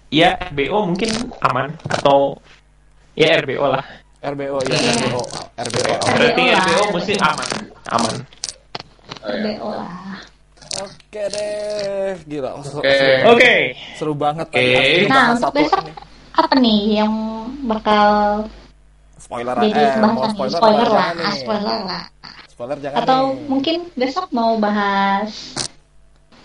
[0.08, 2.40] ya RBO mungkin aman atau
[3.12, 3.84] ya RBO lah
[4.18, 4.92] RBO ya Iya.
[4.96, 5.22] RBO
[5.60, 5.94] RBO.
[6.16, 6.96] rating lah, RBO RBO.
[6.96, 7.50] mesti aman
[7.90, 8.16] aman
[9.20, 9.92] BO lah.
[10.78, 12.62] Oke deh, gila.
[12.62, 12.94] Seru, Oke.
[12.94, 13.54] seru- oke
[13.98, 14.72] seru banget tadi.
[14.72, 15.94] Akhirnya Nah, untuk satu besok ini.
[16.32, 17.14] apa nih yang
[17.66, 18.06] bakal
[19.28, 20.16] Spoiler jadi eh, nih?
[20.32, 21.36] spoiler, Spoiler lah, ah, nih?
[21.36, 22.04] spoiler lah.
[22.48, 23.44] Spoiler jangan Atau nih.
[23.52, 25.32] mungkin besok mau bahas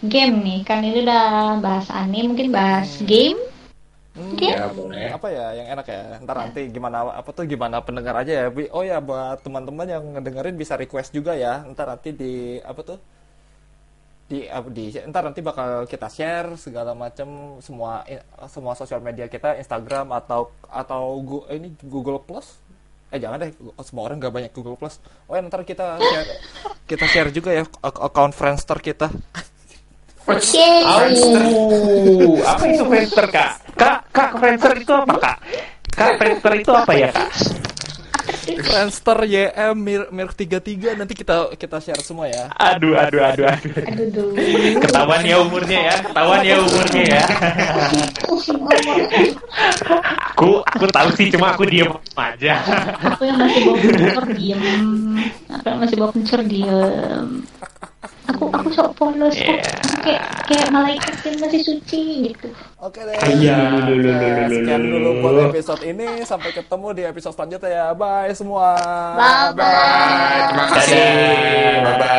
[0.02, 1.24] game nih, kan ini udah
[1.62, 3.38] bahas anime, mungkin bahas game.
[4.12, 4.50] Hmm, Oke.
[4.52, 5.08] Ya boleh.
[5.08, 8.68] apa ya yang enak ya ntar nanti gimana apa tuh gimana pendengar aja ya Bi.
[8.68, 12.98] oh ya buat teman-teman yang ngedengerin bisa request juga ya ntar nanti di apa tuh
[14.28, 18.04] di apa di ntar nanti bakal kita share segala macam semua
[18.48, 21.02] semua sosial media kita Instagram atau atau
[21.48, 22.60] eh, ini Google Plus
[23.12, 23.52] eh jangan deh
[23.82, 24.96] semua orang nggak banyak Google Plus
[25.28, 26.28] oh ya ntar kita share
[26.86, 29.12] kita share juga ya ak- account Friendster kita
[30.22, 30.68] Oke.
[30.86, 33.58] Oh, apa itu Friendster kak?
[33.74, 35.36] Kak, kak Friendster itu apa kak?
[35.90, 37.26] Kak Friendster itu apa ya kak?
[38.42, 43.72] Friendster YM Mir Mir 33 nanti kita kita share semua ya Aduh, aduh, aduh, aduh.
[43.86, 44.30] Aduh, duh.
[44.82, 47.24] Ketahuan ya umurnya ya, ketahuan ya umurnya ya.
[50.32, 52.54] aku, aku tahu sih, cuma aku diem aja.
[53.14, 54.62] Aku yang masih bawa pencur diem.
[55.50, 57.26] Aku yang masih bawa pencur diem.
[58.30, 59.50] Aku aku sok polos kok.
[59.50, 59.62] Iya.
[59.62, 62.48] Aku Kayak kayak malaikat yang masih suci gitu.
[62.82, 63.14] Oke deh.
[63.38, 63.56] Iya.
[63.78, 66.22] Oke, Sekian dulu buat episode ini.
[66.26, 67.86] Sampai ketemu di episode selanjutnya ya.
[67.94, 68.74] Bye semua.
[69.14, 70.42] Bye bye.
[70.50, 71.06] Terima kasih.
[71.82, 72.12] Bye bye.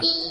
[0.00, 0.26] Bye.